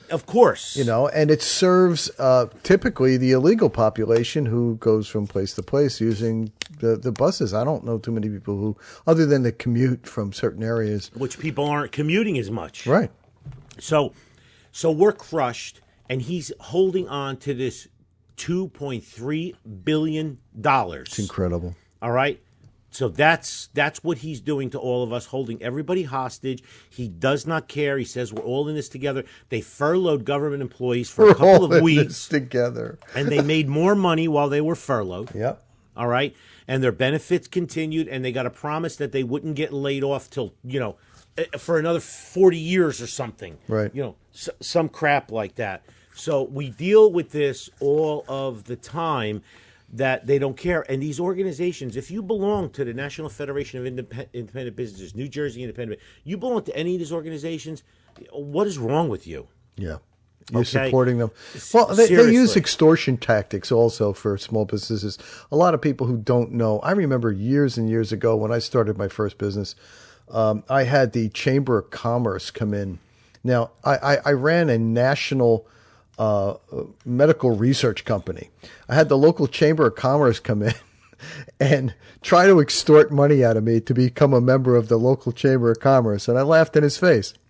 [0.10, 0.76] Of course.
[0.76, 5.64] you know, and it serves uh, typically the illegal population who goes from place to
[5.64, 7.54] place using the, the buses.
[7.54, 11.12] I don't know too many people who, other than the commute from certain areas.
[11.16, 12.86] which people aren't commuting as much.
[12.86, 13.12] Right.
[13.80, 14.14] So,
[14.72, 17.88] so we're crushed, and he's holding on to this
[18.38, 21.08] two point three billion dollars.
[21.08, 21.76] It's incredible.
[22.02, 22.42] All right.
[22.96, 26.64] So that's that's what he's doing to all of us, holding everybody hostage.
[26.90, 27.98] He does not care.
[27.98, 29.26] He says we're all in this together.
[29.50, 32.98] They furloughed government employees for We're a couple all of in weeks, this together.
[33.14, 35.36] and they made more money while they were furloughed.
[35.36, 35.62] Yep.
[35.98, 36.34] All right,
[36.70, 40.30] and their benefits continued, and they got a promise that they wouldn't get laid off
[40.30, 40.96] till you know
[41.38, 43.58] eh, for another forty years or something.
[43.68, 43.94] Right.
[43.94, 45.84] You know, s- some crap like that.
[46.14, 49.42] So we deal with this all of the time
[49.94, 50.86] that they don't care.
[50.90, 55.28] And these organizations, if you belong to the National Federation of Indep- Independent Businesses, New
[55.28, 57.84] Jersey Independent, you belong to any of these organizations,
[58.32, 59.48] what is wrong with you?
[59.78, 59.98] Yeah.
[60.52, 60.86] You're Okay.
[60.86, 61.32] supporting them.
[61.74, 65.18] Well, they, they use extortion tactics also for small businesses.
[65.52, 66.80] A lot of people who don't know.
[66.80, 69.76] I remember years and years ago when I started my first business,
[70.30, 73.00] um, I had the Chamber of Commerce come in.
[73.44, 75.68] Now, I, I, I ran a national
[76.18, 76.56] uh,
[77.06, 78.50] medical research company.
[78.88, 80.74] I had the local Chamber of Commerce come in
[81.60, 85.32] and try to extort money out of me to become a member of the local
[85.32, 86.28] Chamber of Commerce.
[86.28, 87.34] And I laughed in his face.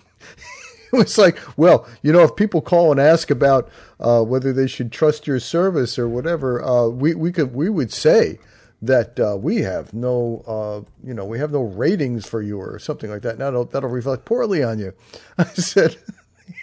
[0.93, 4.67] It was like, well, you know, if people call and ask about uh, whether they
[4.67, 8.39] should trust your service or whatever, uh, we we could we would say
[8.81, 12.79] that uh, we have no, uh, you know, we have no ratings for you or
[12.79, 13.37] something like that.
[13.37, 14.93] Now that'll that'll reflect poorly on you.
[15.37, 15.97] I said.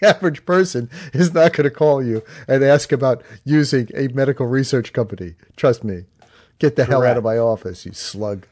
[0.06, 4.92] Average person is not going to call you and ask about using a medical research
[4.92, 5.34] company.
[5.56, 6.04] Trust me.
[6.58, 8.46] Get the hell out of my office, you slug.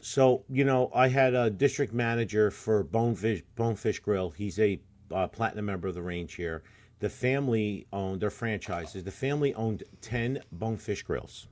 [0.00, 4.30] So you know, I had a district manager for Bonefish Bonefish Grill.
[4.30, 4.80] He's a
[5.10, 6.62] uh, platinum member of the range here.
[7.00, 9.04] The family owned their franchises.
[9.04, 11.46] The family owned ten Bonefish Grills.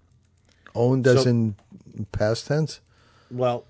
[0.74, 1.56] Owned as So- in
[2.12, 2.80] past tense?
[3.30, 3.64] Well,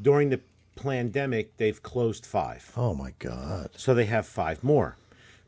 [0.00, 0.40] during the
[0.76, 2.70] pandemic, they've closed five.
[2.76, 3.70] Oh my God.
[3.76, 4.96] So they have five more.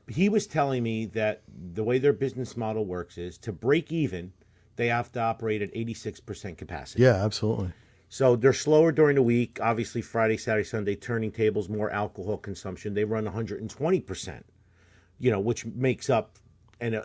[0.08, 1.42] He was telling me that
[1.72, 4.32] the way their business model works is to break even,
[4.76, 7.02] they have to operate at 86% capacity.
[7.02, 7.72] Yeah, absolutely.
[8.08, 9.58] So they're slower during the week.
[9.60, 12.94] Obviously, Friday, Saturday, Sunday, turning tables, more alcohol consumption.
[12.94, 14.42] They run 120%,
[15.18, 16.38] you know, which makes up
[16.80, 17.04] and it,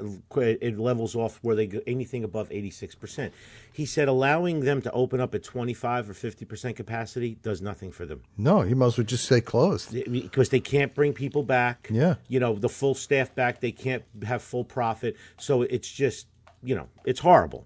[0.62, 3.32] it levels off where they go anything above 86%.
[3.72, 8.06] He said allowing them to open up at 25 or 50% capacity does nothing for
[8.06, 9.92] them No, you might as well just stay closed.
[10.12, 11.88] because they can't bring people back.
[11.92, 12.16] Yeah.
[12.28, 13.60] You know, the full staff back.
[13.62, 15.16] They can't have full profit.
[15.38, 16.28] So it's just,
[16.64, 17.66] you know, it's horrible.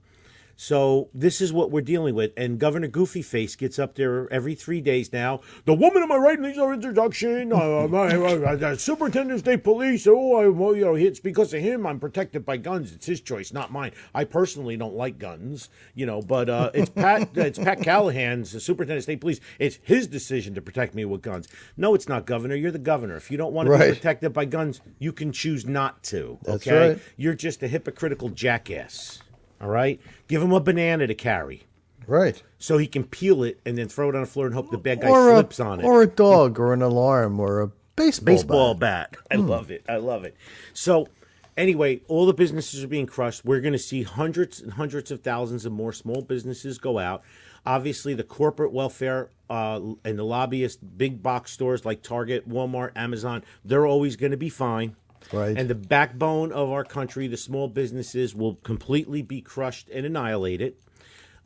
[0.56, 2.32] So this is what we're dealing with.
[2.38, 5.42] And Governor Goofy Face gets up there every three days now.
[5.66, 7.52] The woman in my right needs no introduction.
[7.52, 10.06] Uh, my, uh, the superintendent of state police.
[10.08, 11.86] Oh, I, well, you know, it's because of him.
[11.88, 12.94] I'm protected by guns.
[12.94, 13.92] It's his choice, not mine.
[14.14, 16.22] I personally don't like guns, you know.
[16.22, 17.30] But uh, it's Pat.
[17.36, 19.40] it's Pat Callahan's the superintendent of state police.
[19.60, 21.48] It's his decision to protect me with guns.
[21.78, 22.56] No, it's not, Governor.
[22.56, 23.16] You're the governor.
[23.18, 23.90] If you don't want to Right.
[23.90, 26.38] be protected by guns, you can choose not to.
[26.44, 27.00] That's okay, right.
[27.18, 29.22] you're just a hypocritical jackass.
[29.62, 30.00] All right,
[30.34, 31.62] give him a banana to carry
[32.08, 32.42] Right.
[32.58, 34.80] so he can peel it and then throw it on the floor and hope the
[34.80, 35.86] bad guy or a, slips on it.
[35.86, 39.12] Or a dog or an alarm or a baseball, baseball bat.
[39.12, 39.20] bat.
[39.30, 39.86] I love it.
[39.88, 40.36] I love it.
[40.74, 41.08] So,
[41.56, 43.46] anyway, all the businesses are being crushed.
[43.46, 47.22] We're going to see hundreds and hundreds of thousands of more small businesses go out.
[47.64, 53.44] Obviously, the corporate welfare uh, and the lobbyist big box stores like Target, Walmart, Amazon,
[53.64, 54.96] they're always going to be fine.
[55.32, 55.58] Right.
[55.58, 60.76] And the backbone of our country, the small businesses, will completely be crushed and annihilated.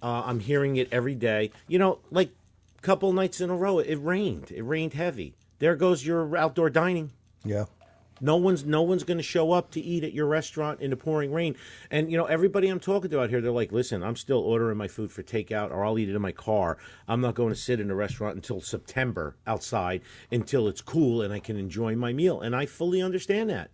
[0.02, 1.52] Uh, I'm hearing it every day.
[1.68, 2.32] You know, like
[2.78, 4.52] a couple nights in a row, it rained.
[4.52, 5.36] It rained heavy.
[5.60, 7.12] There goes your outdoor dining.
[7.44, 7.66] Yeah.
[8.22, 10.98] No one's no one's going to show up to eat at your restaurant in the
[10.98, 11.56] pouring rain.
[11.92, 14.78] And you know, everybody I'm talking to out here, they're like, "Listen, I'm still ordering
[14.78, 16.78] my food for takeout, or I'll eat it in my car.
[17.08, 20.02] I'm not going to sit in a restaurant until September outside
[20.32, 23.70] until it's cool and I can enjoy my meal." And I fully understand that.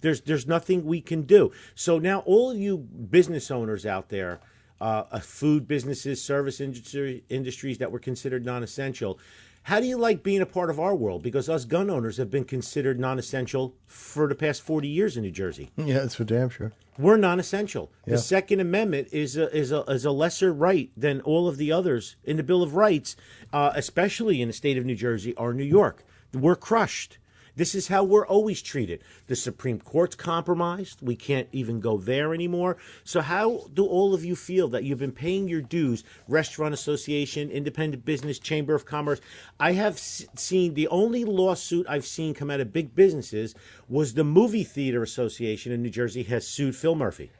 [0.00, 1.52] There's there's nothing we can do.
[1.74, 4.40] So now all of you business owners out there,
[4.80, 9.18] uh, uh, food businesses, service industry, industries that were considered non-essential,
[9.64, 11.22] how do you like being a part of our world?
[11.22, 15.30] Because us gun owners have been considered non-essential for the past 40 years in New
[15.30, 15.70] Jersey.
[15.76, 16.72] Yeah, that's for damn sure.
[16.98, 17.90] We're non-essential.
[18.06, 18.14] Yeah.
[18.14, 21.72] The Second Amendment is a, is a is a lesser right than all of the
[21.72, 23.16] others in the Bill of Rights,
[23.52, 26.04] uh, especially in the state of New Jersey or New York.
[26.34, 27.18] We're crushed.
[27.54, 29.02] This is how we're always treated.
[29.26, 31.02] The Supreme Court's compromised.
[31.02, 32.78] We can't even go there anymore.
[33.04, 36.02] So how do all of you feel that you've been paying your dues?
[36.28, 39.20] Restaurant Association, Independent Business, Chamber of Commerce.
[39.60, 43.54] I have seen the only lawsuit I've seen come out of big businesses
[43.88, 47.30] was the Movie Theater Association in New Jersey has sued Phil Murphy.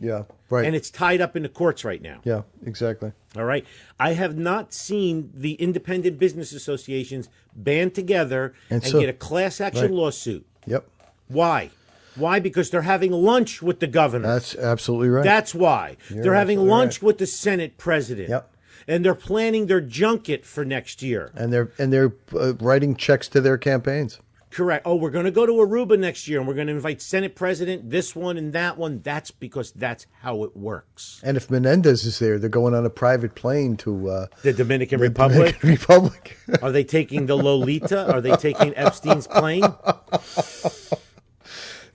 [0.00, 0.24] Yeah.
[0.50, 0.64] Right.
[0.64, 2.20] And it's tied up in the courts right now.
[2.24, 3.12] yeah, exactly.
[3.36, 3.66] All right.
[4.00, 9.12] I have not seen the independent business associations band together And and, so- get a
[9.12, 9.92] class action right.
[9.92, 10.46] lawsuit.
[10.66, 10.88] Yep.
[11.28, 11.70] Why?
[12.16, 12.40] Why?
[12.40, 14.26] Because they're having lunch with the governor.
[14.26, 15.24] That's absolutely right.
[15.24, 15.96] That's why.
[16.10, 17.02] You're they're having lunch right.
[17.06, 18.28] with the Senate president.
[18.30, 18.50] Yep.
[18.88, 21.30] and they're planning their junket for next year.
[21.34, 24.18] and they're and they're uh, writing checks to their campaigns.
[24.50, 24.86] Correct.
[24.86, 27.34] Oh, we're going to go to Aruba next year, and we're going to invite Senate
[27.34, 29.00] President, this one and that one.
[29.02, 31.20] That's because that's how it works.
[31.22, 35.00] And if Menendez is there, they're going on a private plane to uh, The Dominican
[35.00, 35.60] the Republic.
[35.60, 36.38] Dominican Republic.
[36.62, 38.10] Are they taking the Lolita?
[38.10, 39.64] Are they taking Epstein's plane?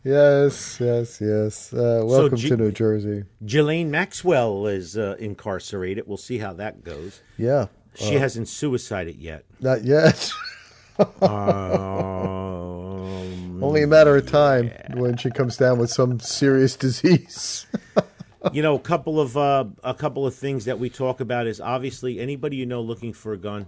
[0.04, 1.74] yes, yes, yes.
[1.74, 3.24] Uh, welcome G- to New Jersey.
[3.46, 6.08] Ghislaine Maxwell is uh, incarcerated.
[6.08, 7.22] We'll see how that goes.
[7.38, 9.46] Yeah, She hasn't suicided yet.
[9.60, 10.32] not yet.
[11.00, 11.14] Um,
[13.64, 17.66] Only a matter of time when she comes down with some serious disease.
[18.52, 21.62] you know, a couple of uh, a couple of things that we talk about is
[21.62, 23.68] obviously anybody you know looking for a gun,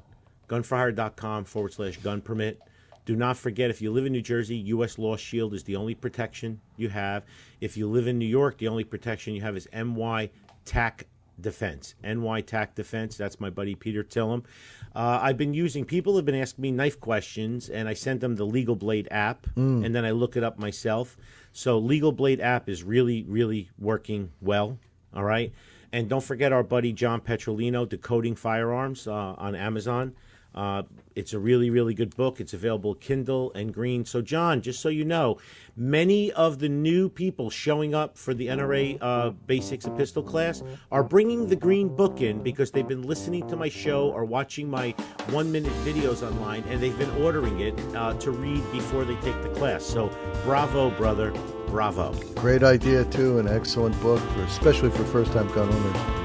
[0.50, 2.62] gunforhire.com forward slash gun permit.
[3.06, 4.98] Do not forget if you live in New Jersey, U.S.
[4.98, 7.24] Law Shield is the only protection you have.
[7.62, 10.32] If you live in New York, the only protection you have is NY
[10.66, 11.06] TAC
[11.40, 11.94] Defense.
[12.04, 13.16] NY TAC Defense.
[13.16, 14.44] That's my buddy Peter Tilem.
[14.96, 15.84] Uh, I've been using.
[15.84, 19.46] People have been asking me knife questions, and I sent them the Legal Blade app,
[19.84, 21.18] and then I look it up myself.
[21.52, 24.80] So Legal Blade app is really, really working well.
[25.14, 25.52] All right.
[25.92, 30.14] And don't forget our buddy John Petrolino, Decoding Firearms, uh, on Amazon.
[30.56, 30.84] Uh,
[31.16, 32.40] it's a really, really good book.
[32.40, 34.06] It's available Kindle and Green.
[34.06, 35.38] So, John, just so you know,
[35.76, 40.64] many of the new people showing up for the NRA uh, Basics of Pistol class
[40.92, 44.70] are bringing the Green book in because they've been listening to my show or watching
[44.70, 44.92] my
[45.30, 49.42] one minute videos online and they've been ordering it uh, to read before they take
[49.42, 49.84] the class.
[49.84, 50.10] So,
[50.44, 51.34] bravo, brother.
[51.68, 52.14] Bravo.
[52.36, 56.25] Great idea too, an excellent book, for, especially for first-time gun owners.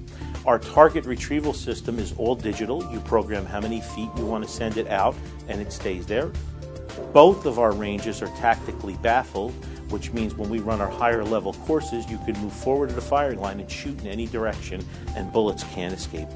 [0.45, 2.83] Our target retrieval system is all digital.
[2.91, 5.15] You program how many feet you want to send it out,
[5.47, 6.31] and it stays there.
[7.13, 9.53] Both of our ranges are tactically baffled,
[9.91, 13.01] which means when we run our higher level courses, you can move forward to the
[13.01, 14.83] firing line and shoot in any direction,
[15.15, 16.27] and bullets can't escape.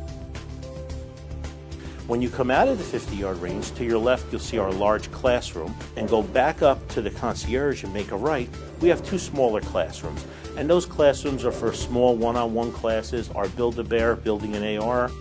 [2.06, 4.72] When you come out of the 50 yard range, to your left, you'll see our
[4.72, 8.48] large classroom, and go back up to the concierge and make a right.
[8.82, 10.24] We have two smaller classrooms,
[10.58, 14.56] and those classrooms are for small one on one classes, our Build a Bear, building
[14.56, 15.12] an AR.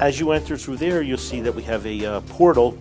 [0.00, 2.76] As you enter through there, you'll see that we have a uh, portal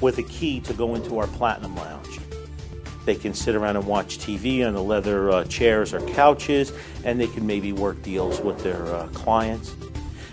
[0.00, 2.20] with a key to go into our Platinum Lounge.
[3.06, 6.72] They can sit around and watch TV on the leather uh, chairs or couches,
[7.04, 9.74] and they can maybe work deals with their uh, clients.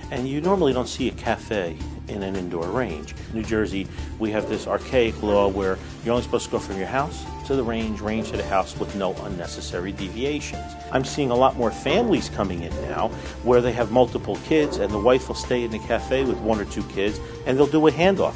[0.10, 1.78] And you normally don't see a cafe
[2.10, 3.16] in an indoor range.
[3.34, 3.88] New Jersey,
[4.20, 7.58] we have this archaic law where you're only supposed to go from your house to
[7.58, 10.74] the range, range to the house with no unnecessary deviations.
[10.92, 13.10] I'm seeing a lot more families coming in now
[13.44, 16.60] where they have multiple kids and the wife will stay in the cafe with one
[16.60, 18.36] or two kids and they'll do a handoff.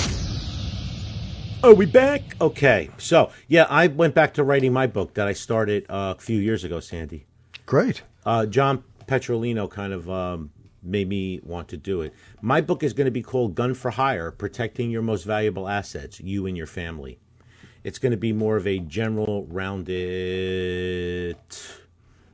[1.63, 2.21] Are we back?
[2.41, 2.89] Okay.
[2.97, 6.39] So, yeah, I went back to writing my book that I started uh, a few
[6.39, 7.27] years ago, Sandy.
[7.67, 8.01] Great.
[8.25, 10.49] Uh, John Petrolino kind of um,
[10.81, 12.15] made me want to do it.
[12.41, 16.19] My book is going to be called Gun for Hire Protecting Your Most Valuable Assets,
[16.19, 17.19] You and Your Family.
[17.83, 21.35] It's going to be more of a general rounded,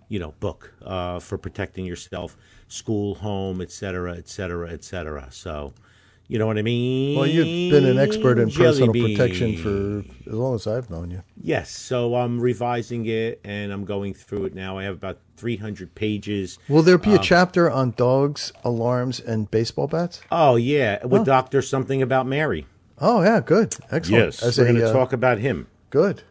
[0.08, 2.38] you know, book uh, for protecting yourself,
[2.70, 5.28] school, home, et cetera, et cetera, et cetera.
[5.32, 5.74] So,
[6.28, 7.18] you know what I mean?
[7.18, 9.16] Well, you've been an expert in Jelly personal bean.
[9.18, 11.24] protection for as long as I've known you.
[11.42, 14.78] Yes, so I'm revising it and I'm going through it now.
[14.78, 16.60] I have about 300 pages.
[16.68, 20.22] Will there be a Um, chapter on dogs, alarms, and baseball bats?
[20.32, 22.66] Oh yeah, with Doctor Something About Mary.
[23.00, 24.26] Oh yeah, good, excellent.
[24.26, 25.68] Yes, As we're going to uh, talk about him.
[25.92, 26.24] Good.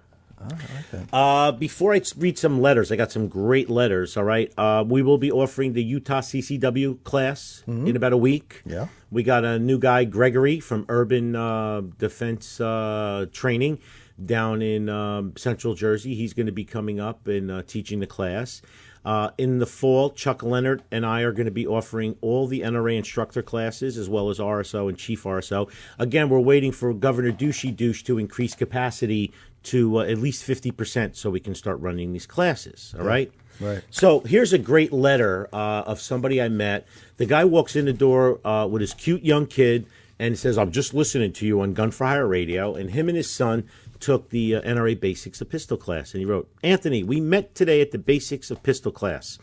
[1.12, 4.16] Uh, before I read some letters, I got some great letters.
[4.16, 8.62] All right, uh, we will be offering the Utah CCW class in about a week.
[8.64, 8.88] Yeah.
[9.10, 13.78] we got a new guy, Gregory from Urban uh, Defense uh, Training
[14.24, 16.14] down in um, Central Jersey.
[16.14, 18.62] He's going to be coming up and uh, teaching the class.
[19.06, 22.62] Uh, in the fall, Chuck Leonard and I are going to be offering all the
[22.62, 25.70] NRA instructor classes as well as RSO and Chief RSO.
[26.00, 29.32] Again, we're waiting for Governor Douchey Douche to increase capacity
[29.62, 32.96] to uh, at least 50% so we can start running these classes.
[32.98, 33.30] All right.
[33.60, 33.82] Right.
[33.90, 36.88] So here's a great letter uh, of somebody I met.
[37.16, 39.86] The guy walks in the door uh, with his cute young kid
[40.18, 42.74] and says, I'm just listening to you on Gun for Hire Radio.
[42.74, 43.68] And him and his son
[44.00, 46.12] took the uh, NRA Basics of Pistol class.
[46.12, 49.38] And he wrote, Anthony, we met today at the Basics of Pistol class.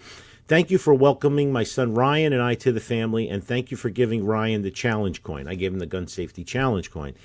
[0.45, 3.77] Thank you for welcoming my son Ryan and I to the family, and thank you
[3.77, 5.47] for giving Ryan the challenge coin.
[5.47, 7.15] I gave him the gun safety challenge coin.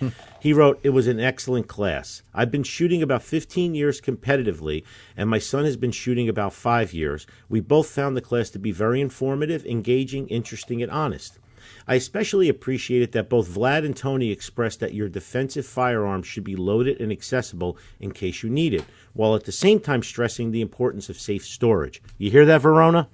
[0.41, 2.23] he wrote, It was an excellent class.
[2.33, 4.85] I've been shooting about 15 years competitively,
[5.17, 7.27] and my son has been shooting about five years.
[7.49, 11.41] We both found the class to be very informative, engaging, interesting, and honest.
[11.89, 16.55] I especially appreciated that both Vlad and Tony expressed that your defensive firearm should be
[16.55, 18.85] loaded and accessible in case you need it,
[19.15, 22.03] while at the same time stressing the importance of safe storage.
[22.19, 23.09] You hear that, Verona?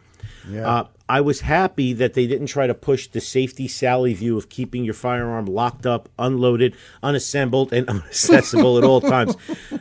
[0.50, 0.68] Yeah.
[0.68, 4.48] Uh, I was happy that they didn't try to push the safety Sally view of
[4.48, 9.36] keeping your firearm locked up, unloaded, unassembled, and unaccessible at all times.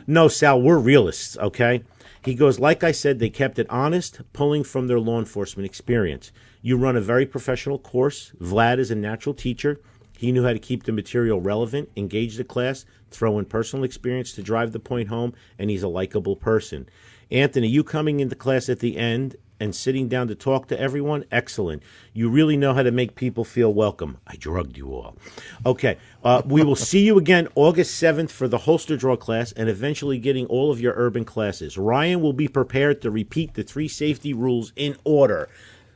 [0.06, 1.82] No, Sal, we're realists, okay?
[2.24, 6.30] He goes, like I said, they kept it honest, pulling from their law enforcement experience.
[6.66, 8.32] You run a very professional course.
[8.40, 9.82] Vlad is a natural teacher.
[10.16, 14.32] He knew how to keep the material relevant, engage the class, throw in personal experience
[14.32, 16.88] to drive the point home, and he's a likable person.
[17.30, 21.26] Anthony, you coming into class at the end and sitting down to talk to everyone,
[21.30, 21.82] excellent.
[22.14, 24.16] You really know how to make people feel welcome.
[24.26, 25.18] I drugged you all.
[25.66, 29.68] Okay, uh, we will see you again August 7th for the holster draw class and
[29.68, 31.76] eventually getting all of your urban classes.
[31.76, 35.50] Ryan will be prepared to repeat the three safety rules in order.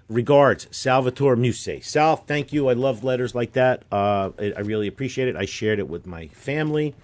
[0.09, 1.68] Regards, Salvatore Muse.
[1.82, 2.68] Sal, thank you.
[2.68, 3.82] I love letters like that.
[3.92, 5.36] Uh, I, I really appreciate it.
[5.36, 6.94] I shared it with my family.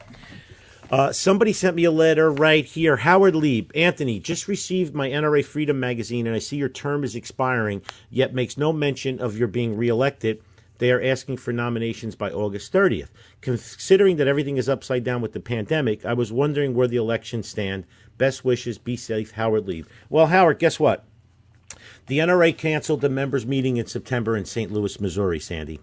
[0.90, 2.96] Uh, somebody sent me a letter right here.
[2.96, 7.14] Howard Lieb, Anthony, just received my NRA Freedom magazine, and I see your term is
[7.14, 10.42] expiring, yet makes no mention of your being reelected.
[10.78, 13.08] They are asking for nominations by August 30th.
[13.40, 17.48] Considering that everything is upside down with the pandemic, I was wondering where the elections
[17.48, 17.84] stand.
[18.18, 18.78] Best wishes.
[18.78, 19.86] Be safe, Howard Lieb.
[20.08, 21.04] Well, Howard, guess what?
[22.06, 24.70] The NRA canceled the members' meeting in September in St.
[24.70, 25.80] Louis, Missouri, Sandy.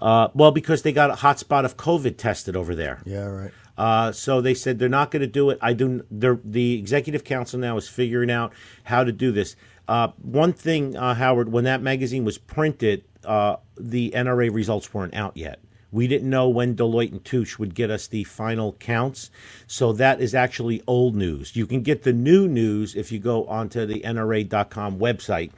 [0.00, 3.00] Uh, well, because they got a hotspot of COVID tested over there.
[3.04, 3.50] Yeah, right.
[3.76, 5.58] Uh, so they said they're not going to do it.
[5.60, 6.04] I do.
[6.10, 8.52] The executive council now is figuring out
[8.84, 9.56] how to do this.
[9.88, 15.14] Uh, one thing, uh, Howard, when that magazine was printed, uh, the NRA results weren't
[15.14, 15.58] out yet.
[15.94, 19.30] We didn't know when Deloitte and Touche would get us the final counts,
[19.68, 21.54] so that is actually old news.
[21.54, 25.52] You can get the new news if you go onto the NRA.com website.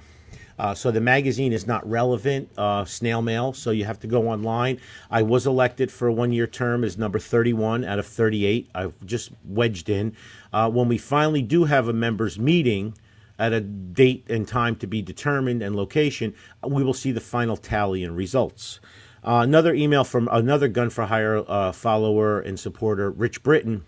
[0.58, 4.28] Uh, so the magazine is not relevant, uh, snail mail, so you have to go
[4.28, 4.78] online.
[5.10, 8.68] I was elected for a one year term as number 31 out of 38.
[8.74, 10.14] I've just wedged in.
[10.52, 12.92] Uh, when we finally do have a members' meeting
[13.38, 17.56] at a date and time to be determined and location, we will see the final
[17.56, 18.80] tally and results.
[19.26, 23.84] Uh, another email from another Gun for Hire uh, follower and supporter, Rich Britton.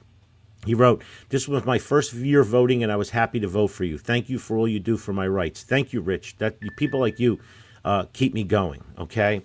[0.66, 3.84] He wrote, This was my first year voting, and I was happy to vote for
[3.84, 3.98] you.
[3.98, 5.62] Thank you for all you do for my rights.
[5.62, 6.38] Thank you, Rich.
[6.38, 7.38] That People like you
[7.84, 9.44] uh, keep me going, okay?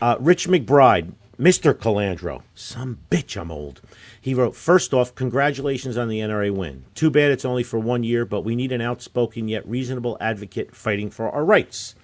[0.00, 1.74] Uh, Rich McBride, Mr.
[1.74, 2.42] Colandro.
[2.54, 3.82] Some bitch, I'm old.
[4.18, 6.86] He wrote, First off, congratulations on the NRA win.
[6.94, 10.74] Too bad it's only for one year, but we need an outspoken yet reasonable advocate
[10.74, 11.94] fighting for our rights.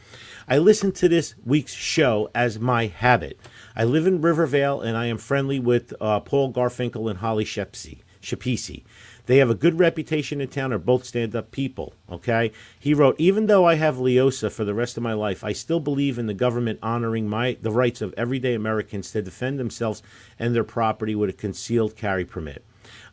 [0.47, 3.41] I listen to this week's show as my habit.
[3.75, 8.03] I live in Rivervale and I am friendly with uh, Paul Garfinkel and Holly Shepsey,
[8.21, 8.85] Schepisi.
[9.25, 11.95] They have a good reputation in town, are both stand up people.
[12.11, 12.53] Okay?
[12.79, 15.81] He wrote, Even though I have LEOSA for the rest of my life, I still
[15.81, 20.03] believe in the government honoring my the rights of everyday Americans to defend themselves
[20.39, 22.63] and their property with a concealed carry permit.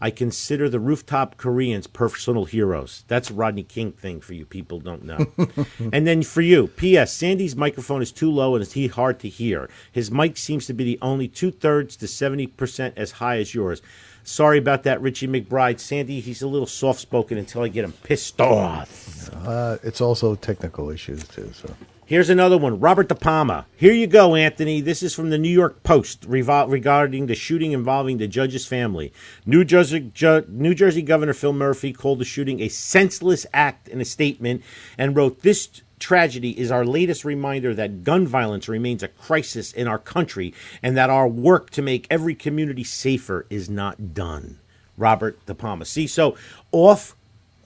[0.02, 3.04] I consider the rooftop Koreans personal heroes.
[3.08, 5.28] That's a Rodney King thing for you people don't know.
[5.94, 7.14] and then for you, P.S.
[7.14, 9.70] Sandy's microphone is too low and it's he- hard to hear.
[9.92, 13.82] His mic seems to be the only two thirds to 70% as high as yours.
[14.24, 15.80] Sorry about that, Richie McBride.
[15.80, 19.30] Sandy, he's a little soft spoken until I get him pissed off.
[19.46, 21.52] Uh, it's also technical issues too.
[21.54, 21.74] So
[22.12, 23.68] Here's another one, Robert De Palma.
[23.78, 24.82] Here you go, Anthony.
[24.82, 29.14] This is from the New York Post revol- regarding the shooting involving the judge's family.
[29.46, 34.02] New Jersey, Ju- New Jersey Governor Phil Murphy called the shooting a senseless act in
[34.02, 34.62] a statement
[34.98, 39.88] and wrote, "This tragedy is our latest reminder that gun violence remains a crisis in
[39.88, 40.54] our country
[40.84, 44.58] and that our work to make every community safer is not done."
[44.98, 45.86] Robert De Palma.
[45.86, 46.36] See, so
[46.74, 47.16] off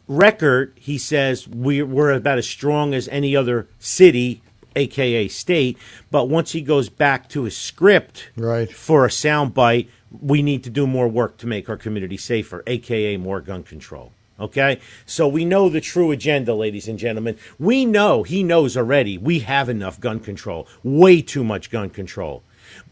[0.08, 4.42] record, he says we, we're about as strong as any other city,
[4.76, 5.78] aka state.
[6.12, 8.72] But once he goes back to his script Right.
[8.72, 9.88] for a soundbite,
[10.22, 14.12] we need to do more work to make our community safer, aka more gun control.
[14.40, 14.80] Okay?
[15.06, 17.38] So we know the true agenda, ladies and gentlemen.
[17.58, 22.44] We know, he knows already, we have enough gun control, way too much gun control.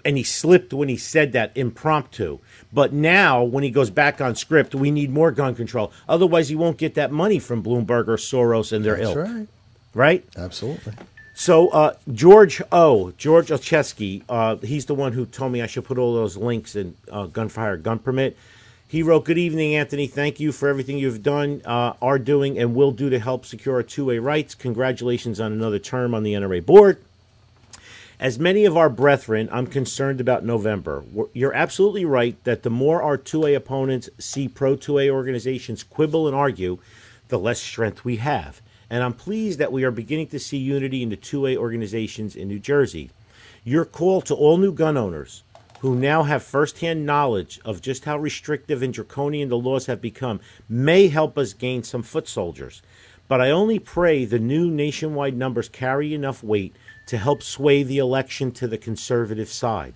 [0.06, 2.40] And he slipped when he said that impromptu.
[2.74, 5.92] But now, when he goes back on script, we need more gun control.
[6.10, 9.18] Otherwise, he won't get that money from Bloomberg or Soros and their that's ilk.
[9.18, 9.48] right.
[9.94, 10.26] Right?
[10.36, 10.94] Absolutely.
[11.34, 13.12] So uh, George O.
[13.18, 16.76] George Olszewski, uh, he's the one who told me I should put all those links
[16.76, 18.38] in uh, Gunfire Gun Permit.
[18.88, 20.06] He wrote, "Good evening, Anthony.
[20.06, 23.76] Thank you for everything you've done, uh, are doing, and will do to help secure
[23.78, 24.54] our 2A rights.
[24.54, 27.00] Congratulations on another term on the NRA board."
[28.24, 31.04] As many of our brethren, I'm concerned about November.
[31.34, 36.34] You're absolutely right that the more our 2A opponents see pro 2A organizations quibble and
[36.34, 36.78] argue,
[37.28, 38.62] the less strength we have.
[38.90, 42.48] And I'm pleased that we are beginning to see unity in the 2A organizations in
[42.48, 43.12] New Jersey.
[43.66, 45.44] Your call to all new gun owners
[45.80, 50.40] who now have firsthand knowledge of just how restrictive and draconian the laws have become
[50.70, 52.82] may help us gain some foot soldiers.
[53.28, 56.74] But I only pray the new nationwide numbers carry enough weight
[57.06, 59.94] to help sway the election to the conservative side.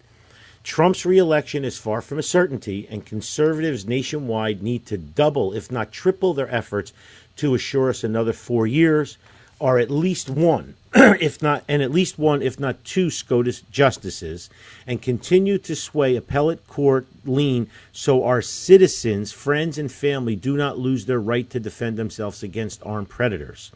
[0.63, 5.93] Trump's reelection is far from a certainty, and conservatives nationwide need to double, if not
[5.93, 6.91] triple, their efforts
[7.37, 9.17] to assure us another four years,
[9.59, 14.49] or at least one, if not, and at least one, if not two, SCOTUS justices,
[14.85, 20.77] and continue to sway appellate court lean so our citizens, friends, and family do not
[20.77, 23.71] lose their right to defend themselves against armed predators.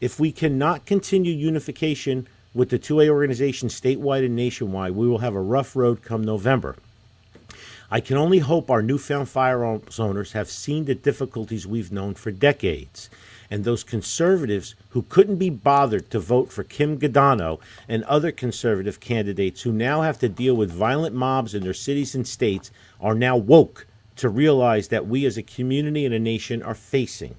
[0.00, 5.34] If we cannot continue unification with the 2A organization statewide and nationwide, we will have
[5.34, 6.76] a rough road come November.
[7.90, 12.30] I can only hope our newfound firearms owners have seen the difficulties we've known for
[12.30, 13.10] decades.
[13.50, 18.98] And those conservatives who couldn't be bothered to vote for Kim Guadagno and other conservative
[18.98, 23.14] candidates who now have to deal with violent mobs in their cities and states are
[23.14, 23.86] now woke
[24.16, 27.34] to realize that we as a community and a nation are facing.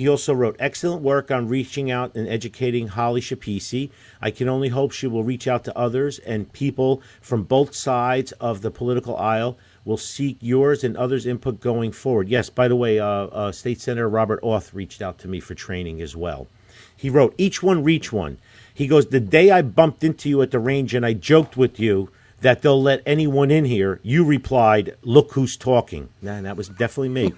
[0.00, 3.90] He also wrote excellent work on reaching out and educating Holly Schepisi.
[4.22, 8.32] I can only hope she will reach out to others and people from both sides
[8.40, 12.30] of the political aisle will seek yours and others' input going forward.
[12.30, 15.54] Yes, by the way, uh, uh, State Senator Robert Auth reached out to me for
[15.54, 16.46] training as well.
[16.96, 18.38] He wrote, Each one reach one.
[18.72, 21.78] He goes, The day I bumped into you at the range and I joked with
[21.78, 22.08] you
[22.40, 26.08] that they'll let anyone in here, you replied, Look who's talking.
[26.22, 27.34] Man, that was definitely me.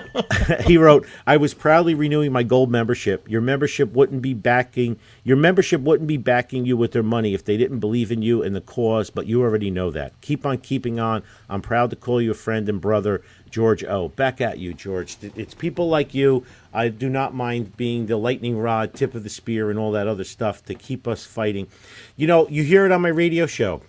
[0.64, 3.28] he wrote, I was proudly renewing my gold membership.
[3.28, 7.44] Your membership wouldn't be backing your membership wouldn't be backing you with their money if
[7.44, 10.20] they didn't believe in you and the cause, but you already know that.
[10.20, 11.22] Keep on keeping on.
[11.48, 14.08] I'm proud to call you a friend and brother, George O.
[14.08, 15.16] Back at you, George.
[15.36, 16.44] It's people like you.
[16.74, 20.08] I do not mind being the lightning rod, tip of the spear, and all that
[20.08, 21.68] other stuff to keep us fighting.
[22.16, 23.82] You know, you hear it on my radio show.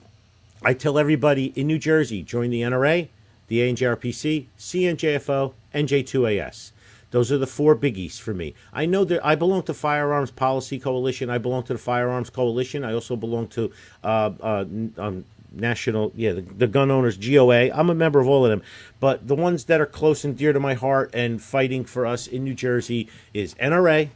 [0.66, 3.10] I tell everybody in New Jersey, join the NRA,
[3.48, 6.72] the ANJRPC, CNJFO, NJ2AS.
[7.12, 8.56] Those are the four biggies for me.
[8.72, 11.30] I know that I belong to Firearms Policy Coalition.
[11.30, 12.86] I belong to the Firearms Coalition.
[12.86, 13.72] I also belong to
[14.04, 14.66] uh, uh,
[14.98, 17.70] um, National, yeah, the, the Gun Owners GOA.
[17.72, 18.64] I'm a member of all of them,
[19.00, 22.26] but the ones that are close and dear to my heart and fighting for us
[22.26, 24.10] in New Jersey is NRA,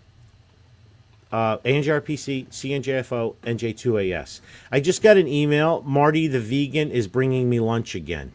[1.31, 4.39] uh, ANJRPC, CNJFO, NJ2AS.
[4.71, 5.81] I just got an email.
[5.85, 8.31] Marty the vegan is bringing me lunch again.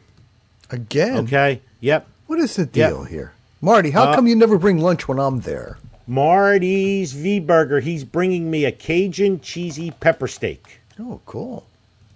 [0.71, 1.19] Again.
[1.25, 1.61] Okay.
[1.81, 2.07] Yep.
[2.27, 2.71] What is the Yep.
[2.91, 3.91] deal here, Marty?
[3.91, 5.79] How Uh, come you never bring lunch when I'm there?
[6.07, 7.81] Marty's V Burger.
[7.81, 10.81] He's bringing me a Cajun cheesy pepper steak.
[11.01, 11.65] Oh, cool.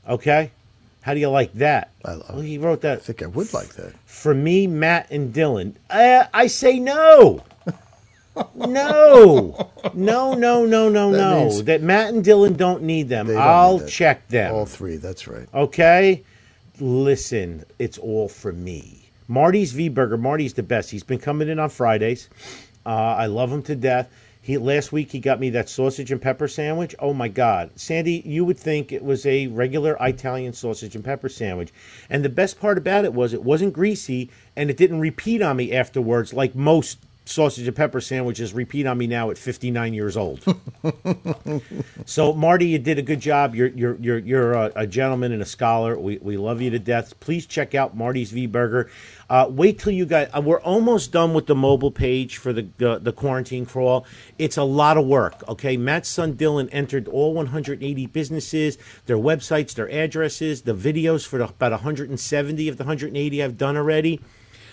[0.09, 0.51] Okay.
[1.03, 1.91] How do you like that?
[2.05, 3.93] I love well, he wrote that I think I would like that.
[4.07, 5.75] for me, Matt, and Dylan.
[5.89, 7.43] Uh, I say no.
[8.55, 9.71] No.
[9.95, 11.45] No, no, no, no, That no.
[11.45, 13.29] means- that Matt and Dylan don't need them.
[13.29, 13.89] They don't I'll need that.
[13.91, 14.53] check them.
[14.53, 14.97] All three.
[14.97, 15.47] That's right.
[15.55, 16.25] Okay?
[16.81, 19.11] Listen, it's all for me.
[19.29, 20.19] Marty's V Burger.
[20.19, 20.91] Marty's the best.
[20.91, 22.29] He's been coming in on Fridays.
[22.85, 24.11] Uh, I love him to death.
[24.43, 26.95] He last week he got me that sausage and pepper sandwich.
[27.01, 31.29] Oh my God, Sandy, you would think it was a regular Italian sausage and pepper
[31.29, 31.73] sandwich,
[32.11, 35.57] and the best part about it was it wasn't greasy and it didn't repeat on
[35.57, 40.17] me afterwards like most sausage and pepper sandwiches repeat on me now at 59 years
[40.17, 40.41] old.
[42.07, 43.55] so Marty, you did a good job.
[43.55, 45.99] You're you're you're you're a, a gentleman and a scholar.
[45.99, 47.19] We we love you to death.
[47.21, 48.91] Please check out Marty's V Burger.
[49.29, 50.31] Uh, wait till you guys.
[50.33, 54.07] Uh, we're almost done with the mobile page for the uh, the quarantine crawl.
[54.39, 55.47] It's a lot of work.
[55.49, 61.39] Okay, Matt's son Dylan entered all 180 businesses, their websites, their addresses, the videos for
[61.39, 64.21] the, about 170 of the 180 I've done already.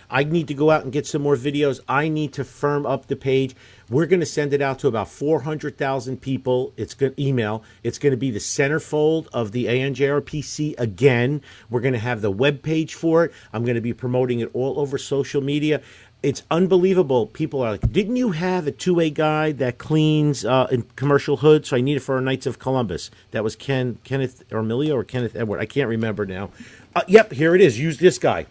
[0.09, 1.79] I need to go out and get some more videos.
[1.87, 3.55] I need to firm up the page.
[3.89, 6.73] We're going to send it out to about 400,000 people.
[6.77, 7.63] It's going to email.
[7.83, 11.41] It's going to be the centerfold of the ANJRPC again.
[11.69, 13.33] We're going to have the web page for it.
[13.51, 15.81] I'm going to be promoting it all over social media.
[16.23, 17.27] It's unbelievable.
[17.27, 21.65] People are like, "Didn't you have a 2A guy that cleans uh, in commercial hood?"
[21.65, 23.11] So I need it for our Knights of Columbus.
[23.31, 25.59] That was Ken Kenneth Armilio or Kenneth Edward.
[25.59, 26.49] I can't remember now.
[26.95, 27.77] Uh, yep, here it is.
[27.77, 28.45] Use this guy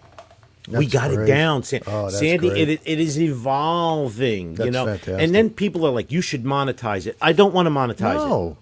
[0.68, 2.48] we That's got it down, San- Oh, that's Sandy.
[2.48, 2.68] great.
[2.68, 4.86] It, it is evolving, you know.
[4.86, 5.20] fantastic.
[5.20, 8.56] And then people are like, "You should monetize it." I don't want to monetize it.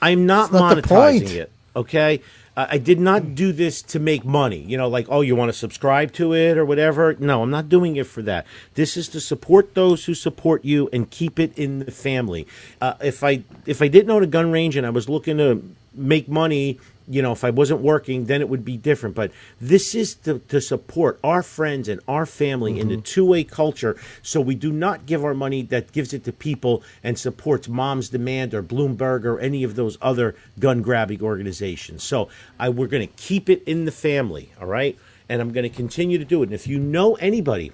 [0.00, 1.50] I'm not not monetizing it.
[1.76, 2.20] Okay,
[2.56, 4.60] I I did not do this to make money.
[4.60, 7.14] You know, like oh, you want to subscribe to it or whatever.
[7.18, 8.46] No, I'm not doing it for that.
[8.74, 12.46] This is to support those who support you and keep it in the family.
[12.80, 15.62] Uh, if I if I didn't own a gun range and I was looking to
[15.94, 16.78] make money.
[17.06, 19.14] You know, if I wasn't working, then it would be different.
[19.14, 19.30] But
[19.60, 23.32] this is to, to support our friends and our family in the mm-hmm.
[23.32, 23.96] 2A culture.
[24.22, 28.08] So we do not give our money that gives it to people and supports Mom's
[28.08, 32.02] Demand or Bloomberg or any of those other gun grabbing organizations.
[32.02, 32.28] So
[32.58, 34.98] I, we're going to keep it in the family, all right?
[35.28, 36.46] And I'm going to continue to do it.
[36.46, 37.72] And if you know anybody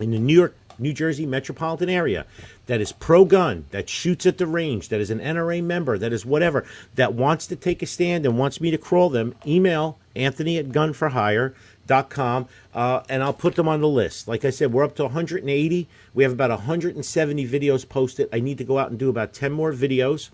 [0.00, 2.26] in the New York, New Jersey metropolitan area
[2.66, 6.12] that is pro gun, that shoots at the range, that is an NRA member, that
[6.12, 6.64] is whatever,
[6.94, 10.68] that wants to take a stand and wants me to crawl them, email Anthony at
[10.68, 14.28] gunforhire.com uh, and I'll put them on the list.
[14.28, 15.88] Like I said, we're up to 180.
[16.14, 18.28] We have about 170 videos posted.
[18.32, 20.30] I need to go out and do about 10 more videos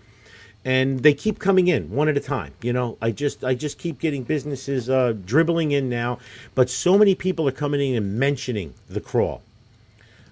[0.65, 3.77] and they keep coming in one at a time you know i just i just
[3.77, 6.17] keep getting businesses uh, dribbling in now
[6.55, 9.43] but so many people are coming in and mentioning the crawl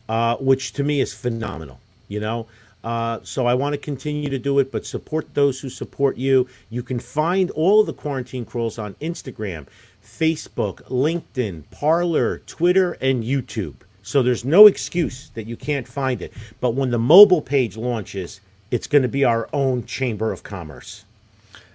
[0.09, 2.47] uh, which to me is phenomenal you know?
[2.83, 6.47] Uh, so i want to continue to do it but support those who support you.
[6.69, 9.67] You can find all the quarantine crawls on instagram
[10.05, 13.75] facebook linkedin Parler twitter and youtube.
[14.01, 16.33] So there's no excuse that you can't find it.
[16.59, 21.05] But when the mobile page launches it's going to be our own chamber of commerce.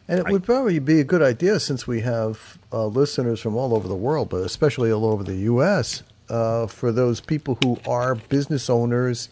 [0.08, 3.74] And it would probably be a good idea since we have uh, listeners from all
[3.74, 8.14] over the world, but especially all over the U.S., uh, for those people who are
[8.14, 9.28] business owners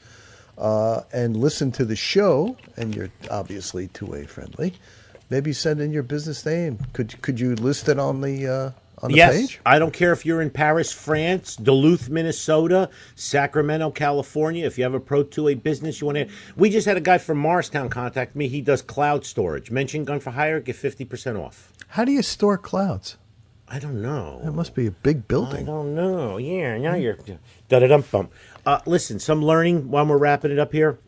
[0.59, 4.75] uh, and listen to the show, and you're obviously 2A friendly.
[5.29, 6.79] Maybe send in your business name.
[6.93, 8.71] Could could you list it on the uh,
[9.03, 9.61] on the yes, page?
[9.67, 14.65] I don't care if you're in Paris, France, Duluth, Minnesota, Sacramento, California.
[14.65, 17.19] If you have a Pro 2A business you want to, we just had a guy
[17.19, 18.47] from Morristown contact me.
[18.47, 19.71] He does cloud storage.
[19.73, 21.73] Mention Gun for Hire, get fifty percent off.
[21.89, 23.17] How do you store clouds?
[23.69, 24.41] I don't know.
[24.45, 25.63] It must be a big building.
[25.63, 26.37] I don't know.
[26.37, 27.19] Yeah, now you're
[27.69, 28.29] da da dum bum.
[28.65, 30.99] Uh, listen, some learning while we're wrapping it up here.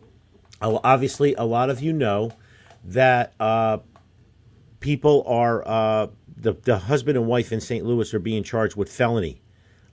[0.61, 2.32] Uh, Obviously, a lot of you know
[2.84, 3.78] that uh,
[4.80, 6.06] people are uh,
[6.36, 7.84] the the husband and wife in St.
[7.84, 9.40] Louis are being charged with felony.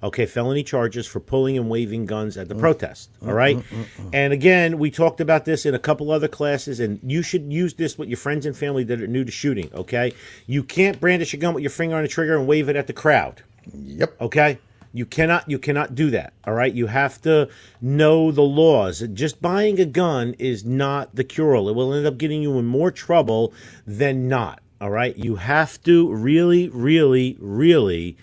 [0.05, 2.59] Okay, felony charges for pulling and waving guns at the mm.
[2.59, 3.09] protest.
[3.21, 6.79] Mm, all right, mm, and again, we talked about this in a couple other classes,
[6.79, 9.69] and you should use this with your friends and family that are new to shooting.
[9.73, 10.13] Okay,
[10.45, 12.87] you can't brandish a gun with your finger on the trigger and wave it at
[12.87, 13.41] the crowd.
[13.73, 14.21] Yep.
[14.21, 14.59] Okay?
[14.93, 16.33] You cannot you cannot do that.
[16.45, 16.73] All right?
[16.73, 17.49] You have to
[17.81, 19.03] know the laws.
[19.13, 21.67] Just buying a gun is not the cure all.
[21.67, 23.53] It will end up getting you in more trouble
[23.85, 24.61] than not.
[24.79, 25.17] All right?
[25.17, 28.17] You have to really really really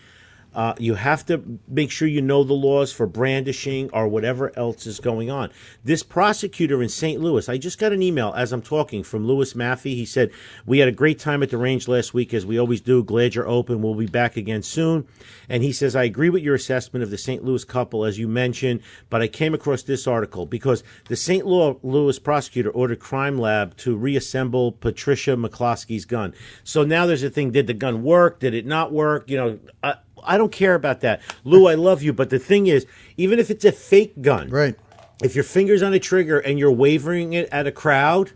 [0.55, 4.87] uh, you have to make sure you know the laws for brandishing or whatever else
[4.87, 5.51] is going on.
[5.85, 7.21] This prosecutor in St.
[7.21, 9.95] Louis, I just got an email as I'm talking from Louis Maffey.
[9.95, 10.31] He said,
[10.67, 13.03] We had a great time at the range last week, as we always do.
[13.03, 13.83] Glad you're open.
[13.83, 15.07] We'll be back again soon.
[15.49, 17.45] And he says, I agree with your assessment of the St.
[17.45, 18.81] Louis couple, as you mentioned,
[19.11, 21.47] but I came across this article because the St.
[21.47, 26.35] Louis prosecutor ordered Crime Lab to reassemble Patricia McCloskey's gun.
[26.65, 28.41] So now there's a thing did the gun work?
[28.41, 29.29] Did it not work?
[29.29, 31.20] You know, I, I don't care about that.
[31.45, 34.75] Lou, I love you, but the thing is, even if it's a fake gun, Right.
[35.23, 38.33] if your finger's on a trigger and you're wavering it at a crowd,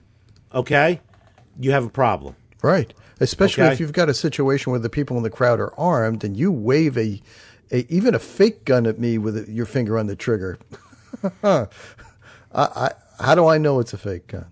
[0.54, 1.00] okay,
[1.58, 2.34] you have a problem.
[2.62, 2.92] Right.
[3.20, 3.72] Especially Okay.
[3.72, 6.52] if you've got a situation where the people in the crowd are armed and you
[6.52, 7.22] wave a
[7.72, 10.56] a, even a fake gun at me with a, your finger on the trigger.
[11.42, 11.66] I,
[12.54, 14.46] I, how do I know it's a fake gun?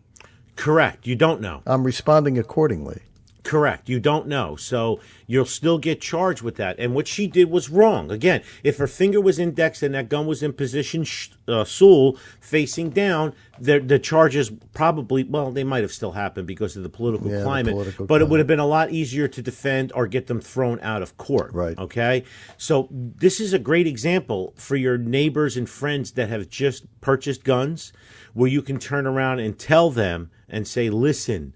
[0.56, 1.06] Correct.
[1.06, 1.62] You don't know.
[1.66, 3.02] I'm responding accordingly.
[3.44, 3.90] Correct.
[3.90, 4.56] You don't know.
[4.56, 6.76] So you'll still get charged with that.
[6.78, 8.10] And what she did was wrong.
[8.10, 12.16] Again, if her finger was indexed and that gun was in position sh- uh, sul
[12.40, 16.88] facing down, the, the charges probably, well, they might have still happened because of the
[16.88, 17.72] political Yeah, the climate.
[17.74, 20.80] political but it would have been a lot easier to defend or get them thrown
[20.80, 21.52] out of court.
[21.52, 21.76] Right.
[21.78, 22.24] Okay.
[22.56, 27.44] So this is a great example for your neighbors and friends that have just purchased
[27.44, 27.92] guns
[28.32, 31.52] where you can turn around and tell them and say, listen,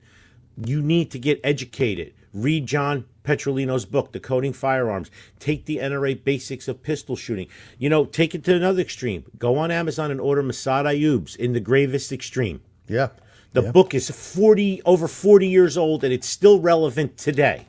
[0.67, 2.15] you need to get educated.
[2.33, 5.11] Read John Petrolino's book, Decoding Firearms.
[5.39, 7.49] Take the NRA basics of pistol shooting.
[7.79, 9.25] You know, take it to another extreme.
[9.39, 12.61] Go on Amazon and order Massad Ayoob's In the Gravest Extreme.
[12.87, 13.09] Yeah.
[13.53, 13.73] The Yeah.
[13.73, 17.67] book is 40 over 40 years old and it's still relevant today.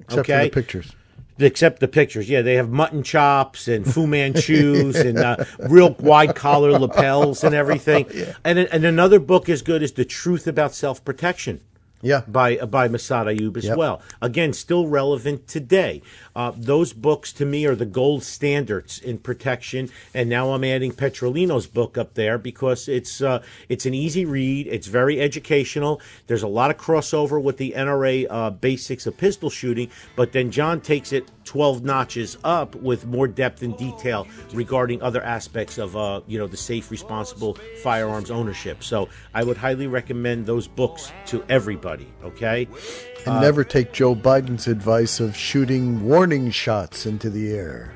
[0.00, 0.38] Except okay?
[0.38, 0.92] for the pictures.
[1.38, 5.36] Except the pictures, yeah, they have mutton chops and Fu Manchus and uh,
[5.68, 8.06] real wide collar lapels and everything.
[8.14, 8.34] yeah.
[8.44, 11.60] And and another book as good as The Truth About Self Protection
[12.02, 12.22] Yeah.
[12.26, 13.76] by by Massad Ayoob as Yep.
[13.76, 14.02] well.
[14.20, 16.02] Again, still relevant today.
[16.34, 19.88] Uh, those books to me are the gold standards in protection.
[20.12, 24.66] And now I'm adding Petrolino's book up there because it's uh, it's an easy read.
[24.66, 26.00] It's very educational.
[26.26, 30.50] There's a lot of crossover with the NRA uh, basics of pistol shooting, but then
[30.50, 35.96] John takes it 12 notches up with more depth and detail regarding other aspects of
[35.96, 38.82] uh, you know the safe, responsible firearms ownership.
[38.82, 42.08] So I would highly recommend those books to everybody.
[42.24, 42.68] Okay.
[43.26, 47.92] And never take Joe Biden's advice of shooting warning shots into the air.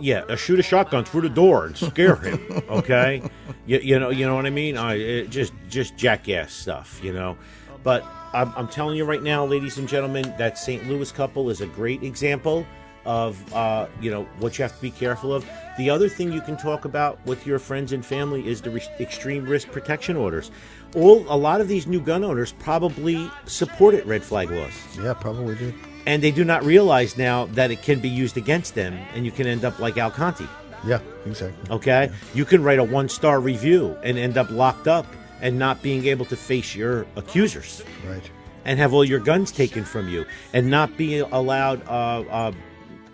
[0.00, 2.40] Yeah, uh, shoot a shotgun through the door and scare him.
[2.70, 3.22] Okay,
[3.66, 4.76] you, you know, you know what I mean.
[4.76, 7.36] I it just just jackass stuff, you know.
[7.82, 10.86] But I'm, I'm telling you right now, ladies and gentlemen, that St.
[10.86, 12.64] Louis couple is a great example
[13.04, 15.46] of uh, you know what you have to be careful of.
[15.78, 18.82] The other thing you can talk about with your friends and family is the re-
[18.98, 20.50] extreme risk protection orders.
[20.94, 25.54] All a lot of these new gun owners probably supported red flag laws Yeah, probably
[25.54, 25.74] did.
[26.06, 29.30] and they do not realize now that it can be used against them, and you
[29.32, 30.46] can end up like Al Conti.
[30.86, 31.70] Yeah, exactly.
[31.70, 35.06] Okay, you can write a one-star review and end up locked up
[35.42, 38.30] and not being able to face your accusers, Right.
[38.64, 42.52] and have all your guns taken from you, and not be allowed uh, uh,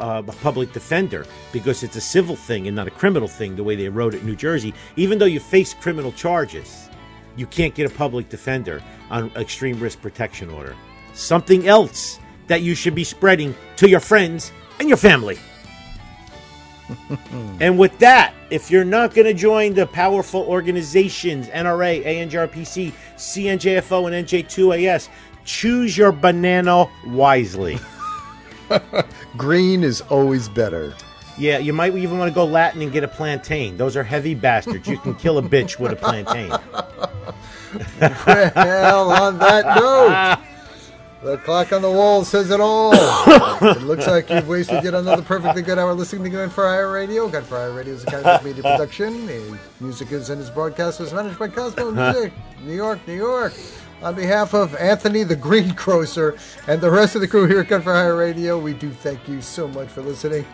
[0.00, 3.56] uh, a public defender because it's a civil thing and not a criminal thing.
[3.56, 6.88] The way they wrote it in New Jersey, even though you face criminal charges,
[7.36, 10.74] you can't get a public defender on extreme risk protection order.
[11.14, 15.38] Something else that you should be spreading to your friends and your family.
[17.60, 24.12] and with that, if you're not going to join the powerful organizations NRA, ANJRPC, CNJFO,
[24.12, 25.08] and NJ2AS,
[25.44, 27.78] choose your banana wisely.
[29.36, 30.94] Green is always better.
[31.38, 33.76] Yeah, you might even want to go Latin and get a plantain.
[33.76, 34.88] Those are heavy bastards.
[34.88, 36.52] You can kill a bitch with a plantain.
[38.26, 40.38] Well, on that note,
[41.22, 42.92] the clock on the wall says it all.
[42.94, 46.90] it looks like you've wasted yet another perfectly good hour listening to Gun for Hire
[46.90, 47.28] Radio.
[47.28, 49.26] Gun for Hire Radio is a kind of media production.
[49.26, 53.52] The music is and its broadcast is managed by Cosmo Music, New York, New York.
[54.02, 56.36] On behalf of Anthony the Greengrocer
[56.66, 59.26] and the rest of the crew here at Gun for Hire Radio, we do thank
[59.26, 60.44] you so much for listening.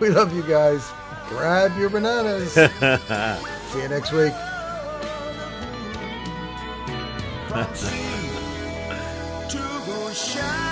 [0.00, 0.88] We love you guys.
[1.28, 2.52] Grab your bananas.
[3.72, 4.32] See you next week.
[9.48, 10.71] to shine.